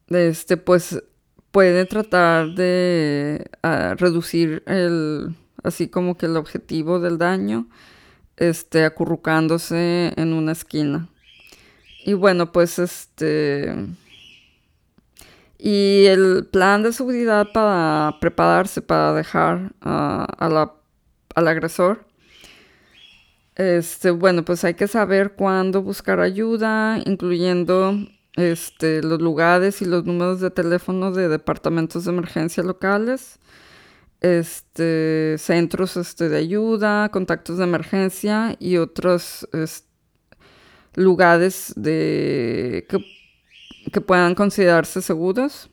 este, 0.09 0.57
pues 0.57 1.03
puede 1.51 1.87
tratar 1.87 2.55
de 2.55 3.51
ah, 3.62 3.95
reducir 3.97 4.62
el, 4.67 5.35
así 5.65 5.89
como 5.89 6.17
que 6.17 6.27
el 6.27 6.37
objetivo 6.37 7.01
del 7.01 7.19
daño, 7.19 7.67
este, 8.37 8.85
acurrucándose 8.85 10.12
en 10.17 10.33
una 10.33 10.53
esquina. 10.53 11.09
Y 12.05 12.12
bueno, 12.12 12.53
pues 12.53 12.79
este 12.79 13.75
y 15.59 16.05
el 16.09 16.47
plan 16.53 16.83
de 16.83 16.93
seguridad 16.93 17.49
para 17.55 18.19
prepararse 18.21 18.83
para 18.83 19.15
dejar 19.15 19.73
al 19.81 21.49
agresor. 21.49 22.05
Este, 23.57 24.11
bueno, 24.11 24.45
pues 24.45 24.62
hay 24.65 24.75
que 24.75 24.89
saber 24.89 25.33
cuándo 25.33 25.81
buscar 25.81 26.21
ayuda, 26.21 26.99
incluyendo 27.07 27.97
este, 28.35 29.03
los 29.03 29.23
lugares 29.23 29.81
y 29.81 29.87
los 29.87 30.05
números 30.05 30.41
de 30.41 30.51
teléfono 30.51 31.12
de 31.12 31.29
departamentos 31.29 32.05
de 32.05 32.11
emergencia 32.11 32.62
locales, 32.62 33.39
este, 34.25 35.37
centros 35.37 35.99
este, 35.99 36.31
de 36.31 36.39
ayuda, 36.39 37.11
contactos 37.11 37.59
de 37.59 37.64
emergencia 37.64 38.57
y 38.59 38.79
otros 38.79 39.47
lugares 40.95 41.75
que 43.93 44.01
puedan 44.07 44.35
considerarse 44.35 45.03
seguros. 45.03 45.68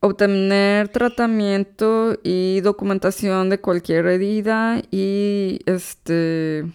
Obtener 0.00 0.88
tratamiento 0.88 2.18
y 2.22 2.60
documentación 2.60 3.48
de 3.48 3.60
cualquier 3.60 4.06
herida 4.06 4.82
y 4.90 5.60
este 5.64 6.66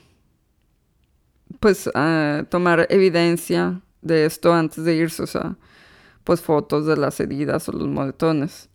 pues 1.59 1.89
ah, 1.93 2.45
tomar 2.49 2.87
evidencia 2.89 3.81
de 4.01 4.25
esto 4.25 4.53
antes 4.53 4.83
de 4.85 4.95
irse, 4.95 5.23
o 5.23 5.27
sea, 5.27 5.57
pues 6.23 6.41
fotos 6.41 6.85
de 6.87 6.97
las 6.97 7.19
heridas 7.19 7.69
o 7.69 7.71
los 7.71 7.87
moretones. 7.87 8.69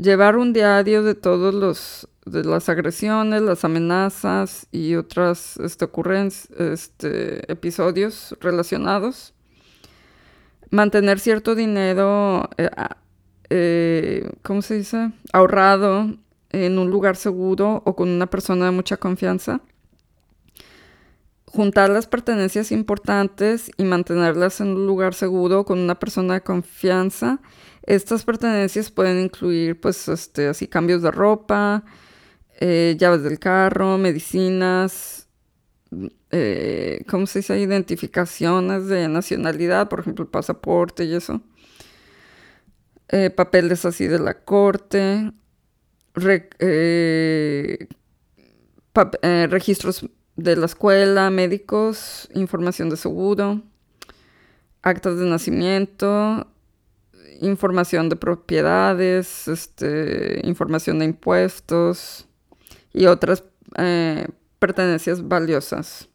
Llevar 0.00 0.36
un 0.36 0.52
diario 0.52 1.02
de 1.02 1.14
todos 1.14 1.54
los 1.54 2.08
de 2.26 2.44
las 2.44 2.68
agresiones, 2.68 3.42
las 3.42 3.64
amenazas 3.64 4.66
y 4.70 4.94
otras 4.94 5.58
este, 5.58 5.88
este, 6.58 7.52
episodios 7.52 8.36
relacionados 8.40 9.34
mantener 10.70 11.18
cierto 11.18 11.54
dinero, 11.54 12.48
eh, 12.56 12.70
eh, 13.50 14.30
¿cómo 14.42 14.62
se 14.62 14.74
dice? 14.74 15.12
Ahorrado 15.32 16.14
en 16.50 16.78
un 16.78 16.90
lugar 16.90 17.16
seguro 17.16 17.82
o 17.84 17.94
con 17.94 18.08
una 18.08 18.26
persona 18.26 18.66
de 18.66 18.70
mucha 18.70 18.96
confianza. 18.96 19.60
Juntar 21.46 21.90
las 21.90 22.06
pertenencias 22.06 22.70
importantes 22.70 23.72
y 23.76 23.82
mantenerlas 23.82 24.60
en 24.60 24.68
un 24.68 24.86
lugar 24.86 25.14
seguro 25.14 25.64
con 25.64 25.80
una 25.80 25.96
persona 25.96 26.34
de 26.34 26.40
confianza. 26.42 27.40
Estas 27.90 28.24
pertenencias 28.24 28.88
pueden 28.88 29.20
incluir, 29.20 29.80
pues, 29.80 30.06
este, 30.06 30.46
así 30.46 30.68
cambios 30.68 31.02
de 31.02 31.10
ropa, 31.10 31.82
eh, 32.60 32.94
llaves 32.96 33.24
del 33.24 33.40
carro, 33.40 33.98
medicinas, 33.98 35.26
eh, 36.30 37.04
¿cómo 37.08 37.26
se 37.26 37.40
dice? 37.40 37.58
Identificaciones 37.58 38.86
de 38.86 39.08
nacionalidad, 39.08 39.88
por 39.88 39.98
ejemplo, 39.98 40.22
el 40.22 40.30
pasaporte 40.30 41.04
y 41.04 41.14
eso. 41.14 41.42
Eh, 43.08 43.30
papeles 43.30 43.84
así 43.84 44.06
de 44.06 44.20
la 44.20 44.34
corte. 44.34 45.32
Eh, 46.60 47.88
registros 49.50 50.06
de 50.36 50.54
la 50.54 50.66
escuela, 50.66 51.28
médicos, 51.30 52.28
información 52.34 52.88
de 52.88 52.96
seguro, 52.96 53.62
actas 54.82 55.18
de 55.18 55.26
nacimiento, 55.28 56.46
información 57.40 58.08
de 58.08 58.16
propiedades, 58.16 59.48
este, 59.48 60.40
información 60.44 60.98
de 60.98 61.06
impuestos 61.06 62.26
y 62.92 63.06
otras 63.06 63.44
pertenencias 64.58 65.26
valiosas. 65.26 66.08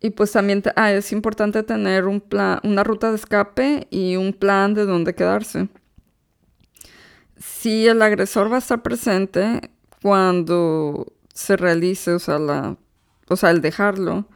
Y 0.00 0.10
pues 0.10 0.30
también 0.32 0.62
ah, 0.76 0.92
es 0.92 1.10
importante 1.12 1.62
tener 1.64 2.06
un 2.06 2.20
plan, 2.20 2.60
una 2.62 2.84
ruta 2.84 3.10
de 3.10 3.16
escape 3.16 3.88
y 3.90 4.16
un 4.16 4.32
plan 4.32 4.74
de 4.74 4.86
dónde 4.86 5.14
quedarse. 5.14 5.68
Si 7.36 7.86
el 7.86 8.02
agresor 8.02 8.50
va 8.50 8.56
a 8.56 8.60
estar 8.60 8.82
presente 8.82 9.72
cuando 10.02 11.12
se 11.34 11.56
realice, 11.56 12.12
o 12.12 12.18
sea, 12.18 12.38
la, 12.38 12.76
o 13.28 13.36
sea 13.36 13.50
el 13.50 13.60
dejarlo, 13.60 14.28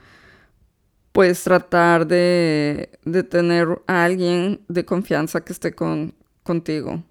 pues 1.12 1.44
tratar 1.44 2.06
de, 2.06 2.90
de 3.04 3.22
tener 3.22 3.68
a 3.86 4.04
alguien 4.04 4.60
de 4.68 4.84
confianza 4.84 5.44
que 5.44 5.52
esté 5.52 5.74
con, 5.74 6.14
contigo. 6.42 7.02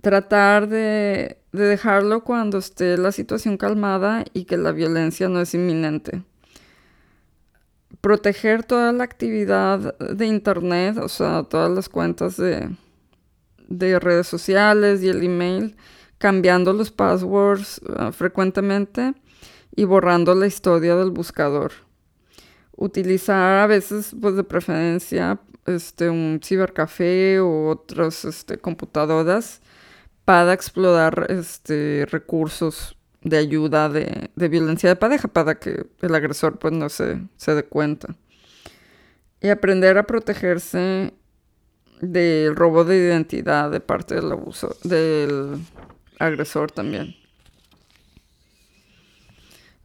Tratar 0.00 0.68
de, 0.68 1.38
de 1.52 1.64
dejarlo 1.64 2.24
cuando 2.24 2.58
esté 2.58 2.96
la 2.98 3.12
situación 3.12 3.56
calmada 3.56 4.24
y 4.32 4.44
que 4.44 4.56
la 4.56 4.72
violencia 4.72 5.28
no 5.28 5.40
es 5.40 5.54
inminente 5.54 6.22
proteger 8.04 8.64
toda 8.64 8.92
la 8.92 9.02
actividad 9.02 9.96
de 9.96 10.26
Internet, 10.26 10.98
o 10.98 11.08
sea, 11.08 11.42
todas 11.44 11.70
las 11.70 11.88
cuentas 11.88 12.36
de, 12.36 12.68
de 13.66 13.98
redes 13.98 14.26
sociales 14.26 15.02
y 15.02 15.08
el 15.08 15.22
email, 15.22 15.74
cambiando 16.18 16.74
los 16.74 16.90
passwords 16.90 17.80
ah, 17.96 18.12
frecuentemente 18.12 19.14
y 19.74 19.84
borrando 19.84 20.34
la 20.34 20.46
historia 20.46 20.96
del 20.96 21.12
buscador. 21.12 21.72
Utilizar 22.76 23.60
a 23.60 23.66
veces, 23.66 24.14
pues 24.20 24.36
de 24.36 24.44
preferencia, 24.44 25.38
este, 25.66 26.10
un 26.10 26.40
cibercafé 26.42 27.40
o 27.40 27.68
otras 27.68 28.24
este, 28.24 28.58
computadoras 28.58 29.60
para 30.24 30.52
explorar 30.52 31.26
este, 31.28 32.06
recursos 32.10 32.96
de 33.22 33.38
ayuda 33.38 33.88
de, 33.88 34.30
violencia 34.36 34.88
de 34.88 34.96
pareja 34.96 35.28
para 35.28 35.58
que 35.58 35.86
el 36.02 36.14
agresor 36.14 36.58
pues 36.58 36.74
no 36.74 36.88
se, 36.88 37.22
se 37.36 37.54
dé 37.54 37.64
cuenta. 37.64 38.14
Y 39.40 39.48
aprender 39.48 39.98
a 39.98 40.06
protegerse 40.06 41.12
del 42.00 42.56
robo 42.56 42.84
de 42.84 42.96
identidad 42.96 43.70
de 43.70 43.80
parte 43.80 44.14
del 44.14 44.32
abuso 44.32 44.76
del 44.84 45.58
agresor 46.18 46.70
también. 46.70 47.14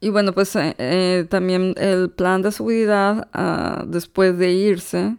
Y 0.02 0.10
bueno, 0.10 0.34
pues 0.34 0.56
eh, 0.56 0.76
eh, 0.78 1.26
también 1.30 1.76
el 1.78 2.10
plan 2.10 2.41
de 2.41 2.52
seguridad 2.52 3.28
ah, 3.34 3.84
después 3.86 4.38
de 4.38 4.52
irse, 4.52 5.18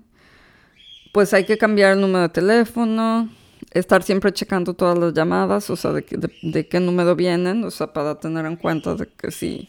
pues 1.13 1.35
hay 1.35 1.45
que 1.45 1.59
cambiar 1.59 1.93
el 1.93 2.01
número 2.01 2.23
de 2.23 2.29
teléfono, 2.31 3.29
estar 3.73 4.03
siempre 4.03 4.33
checando 4.33 4.75
todas 4.75 4.99
las 4.99 5.13
llamadas, 5.13 5.69
o 5.69 5.77
sea, 5.77 5.93
de, 5.93 6.05
de, 6.43 6.69
qué 6.69 6.81
número 6.81 7.15
vienen, 7.15 7.63
o 7.65 7.71
sea, 7.71 7.93
para 7.93 8.19
tener 8.19 8.47
en 8.47 8.57
cuenta 8.57 8.95
de 8.95 9.07
que 9.07 9.31
si, 9.31 9.69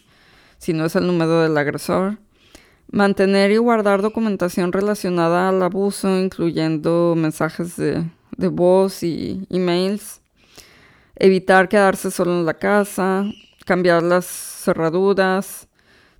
si 0.58 0.72
no 0.72 0.86
es 0.86 0.96
el 0.96 1.08
número 1.08 1.42
del 1.42 1.58
agresor. 1.58 2.18
Mantener 2.90 3.52
y 3.52 3.58
guardar 3.58 4.02
documentación 4.02 4.74
relacionada 4.74 5.50
al 5.50 5.64
abuso, 5.64 6.10
incluyendo 6.20 7.16
mensajes 7.18 7.78
de, 7.78 8.04
de 8.38 8.48
voz 8.50 9.04
y 9.04 9.46
emails. 9.50 10.22
Evitar 11.16 11.70
quedarse 11.70 12.12
solo 12.12 12.32
en 12.40 12.46
la 12.46 12.56
casa, 12.56 13.26
cambiar 13.66 14.04
las 14.04 14.26
cerraduras, 14.26 15.68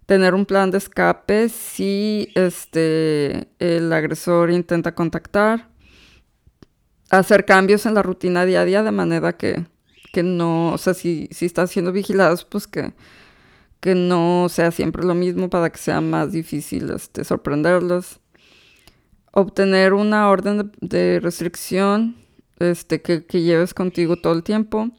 tener 0.06 0.34
un 0.34 0.46
plan 0.46 0.72
de 0.72 0.78
escape 0.78 1.50
si 1.50 2.30
este, 2.36 3.48
el 3.60 3.92
agresor 3.94 4.52
intenta 4.52 4.94
contactar, 4.94 5.70
hacer 7.10 7.46
cambios 7.46 7.86
en 7.86 7.94
la 7.94 8.04
rutina 8.04 8.46
diaria 8.46 8.84
de 8.84 8.92
manera 8.92 9.38
que, 9.38 9.66
no, 10.24 10.74
o 10.74 10.78
sea, 10.78 10.94
si, 10.94 11.30
si 11.32 11.46
están 11.46 11.68
siendo 11.68 11.92
vigilados, 11.92 12.46
pues 12.46 12.68
que, 12.68 12.94
que 13.80 13.96
no 13.96 14.48
sea 14.50 14.72
siempre 14.72 15.06
lo 15.06 15.16
mismo 15.16 15.50
para 15.50 15.70
que 15.70 15.80
sea 15.80 16.02
más 16.02 16.32
difícil 16.32 16.90
este, 16.92 17.24
sorprenderlos. 17.24 18.20
Obtener 19.34 19.94
una 19.94 20.30
orden 20.30 20.74
de, 20.82 21.22
restricción 21.22 22.18
este, 22.60 23.02
que, 23.02 23.26
que 23.26 23.42
lleves 23.42 23.74
contigo 23.74 24.18
todo 24.18 24.34
el 24.34 24.44
tiempo 24.44 24.92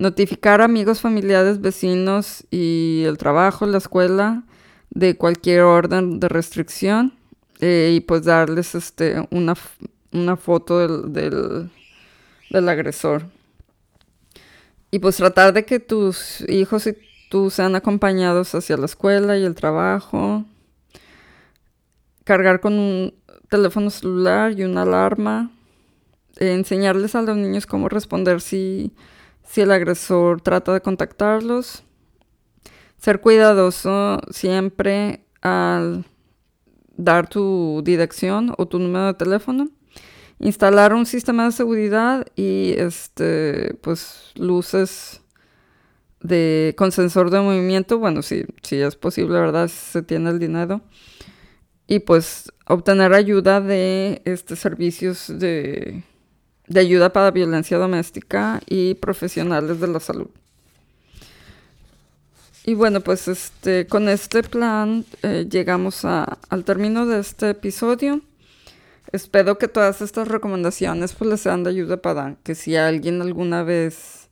Notificar 0.00 0.62
a 0.62 0.64
amigos, 0.64 1.02
familiares, 1.02 1.60
vecinos 1.60 2.46
y 2.50 3.02
el 3.04 3.18
trabajo, 3.18 3.66
la 3.66 3.76
escuela 3.76 4.44
de 4.88 5.14
cualquier 5.18 5.60
orden 5.60 6.20
de 6.20 6.28
restricción 6.30 7.12
eh, 7.60 7.92
y 7.94 8.00
pues 8.00 8.24
darles 8.24 8.74
este, 8.74 9.28
una, 9.30 9.52
una 10.10 10.38
foto 10.38 10.78
del, 10.78 11.12
del, 11.12 11.70
del, 12.48 12.68
agresor. 12.70 13.26
Y 14.90 15.00
pues 15.00 15.18
tratar 15.18 15.52
de 15.52 15.66
que 15.66 15.80
tus 15.80 16.48
hijos 16.48 16.86
y 16.86 16.96
tú 17.28 17.50
sean 17.50 17.76
acompañados 17.76 18.54
hacia 18.54 18.78
la 18.78 18.86
escuela 18.86 19.36
y 19.36 19.44
el 19.44 19.54
trabajo. 19.54 20.46
Cargar 22.24 22.60
con 22.60 22.78
un 22.78 23.14
teléfono 23.50 23.90
celular 23.90 24.58
y 24.58 24.64
una 24.64 24.80
alarma. 24.80 25.50
enseñarles 26.38 27.14
a 27.14 27.20
los 27.20 27.36
niños 27.36 27.66
cómo 27.66 27.90
responder 27.90 28.40
si 28.40 28.94
si 29.50 29.62
el 29.62 29.72
agresor 29.72 30.40
trata 30.40 30.72
de 30.72 30.80
contactarlos. 30.80 31.82
Ser 32.98 33.20
cuidadoso 33.20 34.20
siempre 34.30 35.24
al 35.40 36.04
dar 36.96 37.28
tu 37.28 37.82
dirección 37.84 38.54
o 38.58 38.68
tu 38.68 38.78
número 38.78 39.06
de 39.06 39.14
teléfono. 39.14 39.68
Instalar 40.38 40.94
un 40.94 41.04
sistema 41.04 41.46
de 41.46 41.52
seguridad 41.52 42.26
y 42.36 42.74
este 42.76 43.74
pues 43.82 44.30
luces 44.36 45.20
de 46.20 46.74
con 46.78 46.92
sensor 46.92 47.30
de 47.30 47.40
movimiento, 47.40 47.98
bueno, 47.98 48.22
si, 48.22 48.46
es 48.70 48.94
posible, 48.94 49.40
¿verdad? 49.40 49.66
Si 49.66 49.92
se 49.92 50.02
tiene 50.02 50.30
el 50.30 50.38
dinero. 50.38 50.80
Y 51.88 51.98
pues 52.00 52.52
obtener 52.68 53.14
ayuda 53.14 53.60
de 53.60 54.22
este 54.24 54.54
servicios 54.54 55.26
de 55.26 56.04
de 56.70 56.80
ayuda 56.80 57.12
para 57.12 57.32
violencia 57.32 57.78
doméstica 57.78 58.60
y 58.66 58.94
profesionales 58.94 59.80
de 59.80 59.88
la 59.88 59.98
salud. 59.98 60.28
Y 62.64 62.74
bueno, 62.74 63.00
pues 63.00 63.26
este, 63.26 63.88
con 63.88 64.08
este 64.08 64.44
plan 64.44 65.04
eh, 65.22 65.46
llegamos 65.50 66.04
al 66.04 66.64
término 66.64 67.06
de 67.06 67.18
este 67.18 67.50
episodio. 67.50 68.20
Espero 69.10 69.58
que 69.58 69.66
todas 69.66 70.00
estas 70.00 70.28
recomendaciones 70.28 71.12
pues 71.12 71.28
les 71.28 71.40
sean 71.40 71.64
de 71.64 71.70
ayuda 71.70 71.96
para 71.96 72.36
que 72.44 72.54
si 72.54 72.76
alguien 72.76 73.20
alguna 73.20 73.64
vez 73.64 74.28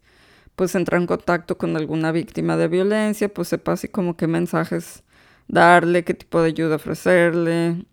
pues 0.54 0.76
entra 0.76 0.96
en 0.96 1.06
contacto 1.06 1.58
con 1.58 1.76
alguna 1.76 2.12
víctima 2.12 2.56
de 2.56 2.68
violencia, 2.68 3.28
pues 3.28 3.48
sepa 3.48 3.72
así 3.72 3.88
como 3.88 4.16
qué 4.16 4.28
mensajes 4.28 5.02
darle, 5.48 6.04
qué 6.04 6.14
tipo 6.14 6.40
de 6.40 6.48
ayuda 6.48 6.76
ofrecerle, 6.76 7.84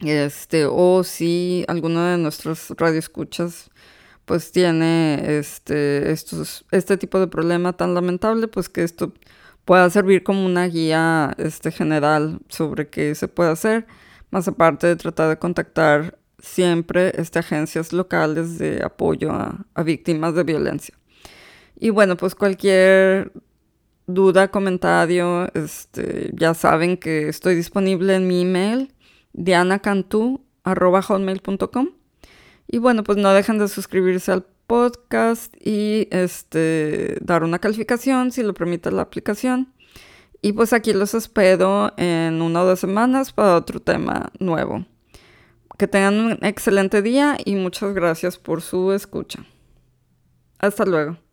este, 0.00 0.66
o 0.66 1.04
si 1.04 1.64
alguno 1.68 2.04
de 2.04 2.18
nuestros 2.18 2.70
radioescuchas 2.76 3.70
pues 4.26 4.50
tiene 4.50 5.38
este, 5.38 6.10
estos, 6.10 6.64
este 6.72 6.96
tipo 6.96 7.20
de 7.20 7.28
problema 7.28 7.74
tan 7.74 7.94
lamentable, 7.94 8.48
pues 8.48 8.68
que 8.68 8.82
esto 8.82 9.14
pueda 9.64 9.88
servir 9.88 10.24
como 10.24 10.44
una 10.44 10.66
guía 10.66 11.34
este, 11.38 11.70
general 11.70 12.40
sobre 12.48 12.88
qué 12.88 13.14
se 13.14 13.28
puede 13.28 13.50
hacer, 13.50 13.86
más 14.30 14.48
aparte 14.48 14.88
de 14.88 14.96
tratar 14.96 15.28
de 15.28 15.38
contactar 15.38 16.18
siempre 16.40 17.12
este, 17.14 17.38
agencias 17.38 17.92
locales 17.92 18.58
de 18.58 18.82
apoyo 18.84 19.30
a, 19.32 19.64
a 19.74 19.82
víctimas 19.84 20.34
de 20.34 20.42
violencia. 20.42 20.94
Y 21.78 21.90
bueno, 21.90 22.16
pues 22.16 22.34
cualquier 22.34 23.32
duda, 24.06 24.50
comentario, 24.50 25.48
este, 25.54 26.30
ya 26.34 26.54
saben 26.54 26.96
que 26.96 27.28
estoy 27.28 27.54
disponible 27.54 28.14
en 28.16 28.26
mi 28.26 28.42
email 28.42 28.92
dianacantú.com. 29.36 31.90
Y 32.66 32.78
bueno, 32.78 33.04
pues 33.04 33.18
no 33.18 33.32
dejen 33.32 33.58
de 33.58 33.68
suscribirse 33.68 34.32
al 34.32 34.44
podcast 34.66 35.54
y 35.64 36.08
este, 36.10 37.18
dar 37.20 37.44
una 37.44 37.60
calificación 37.60 38.32
si 38.32 38.42
lo 38.42 38.54
permite 38.54 38.90
la 38.90 39.02
aplicación. 39.02 39.72
Y 40.42 40.52
pues 40.52 40.72
aquí 40.72 40.92
los 40.92 41.14
espero 41.14 41.92
en 41.96 42.42
una 42.42 42.62
o 42.62 42.66
dos 42.66 42.80
semanas 42.80 43.32
para 43.32 43.56
otro 43.56 43.80
tema 43.80 44.32
nuevo. 44.38 44.84
Que 45.78 45.86
tengan 45.86 46.14
un 46.14 46.38
excelente 46.42 47.02
día 47.02 47.36
y 47.44 47.54
muchas 47.54 47.94
gracias 47.94 48.38
por 48.38 48.62
su 48.62 48.92
escucha. 48.92 49.44
Hasta 50.58 50.84
luego. 50.84 51.25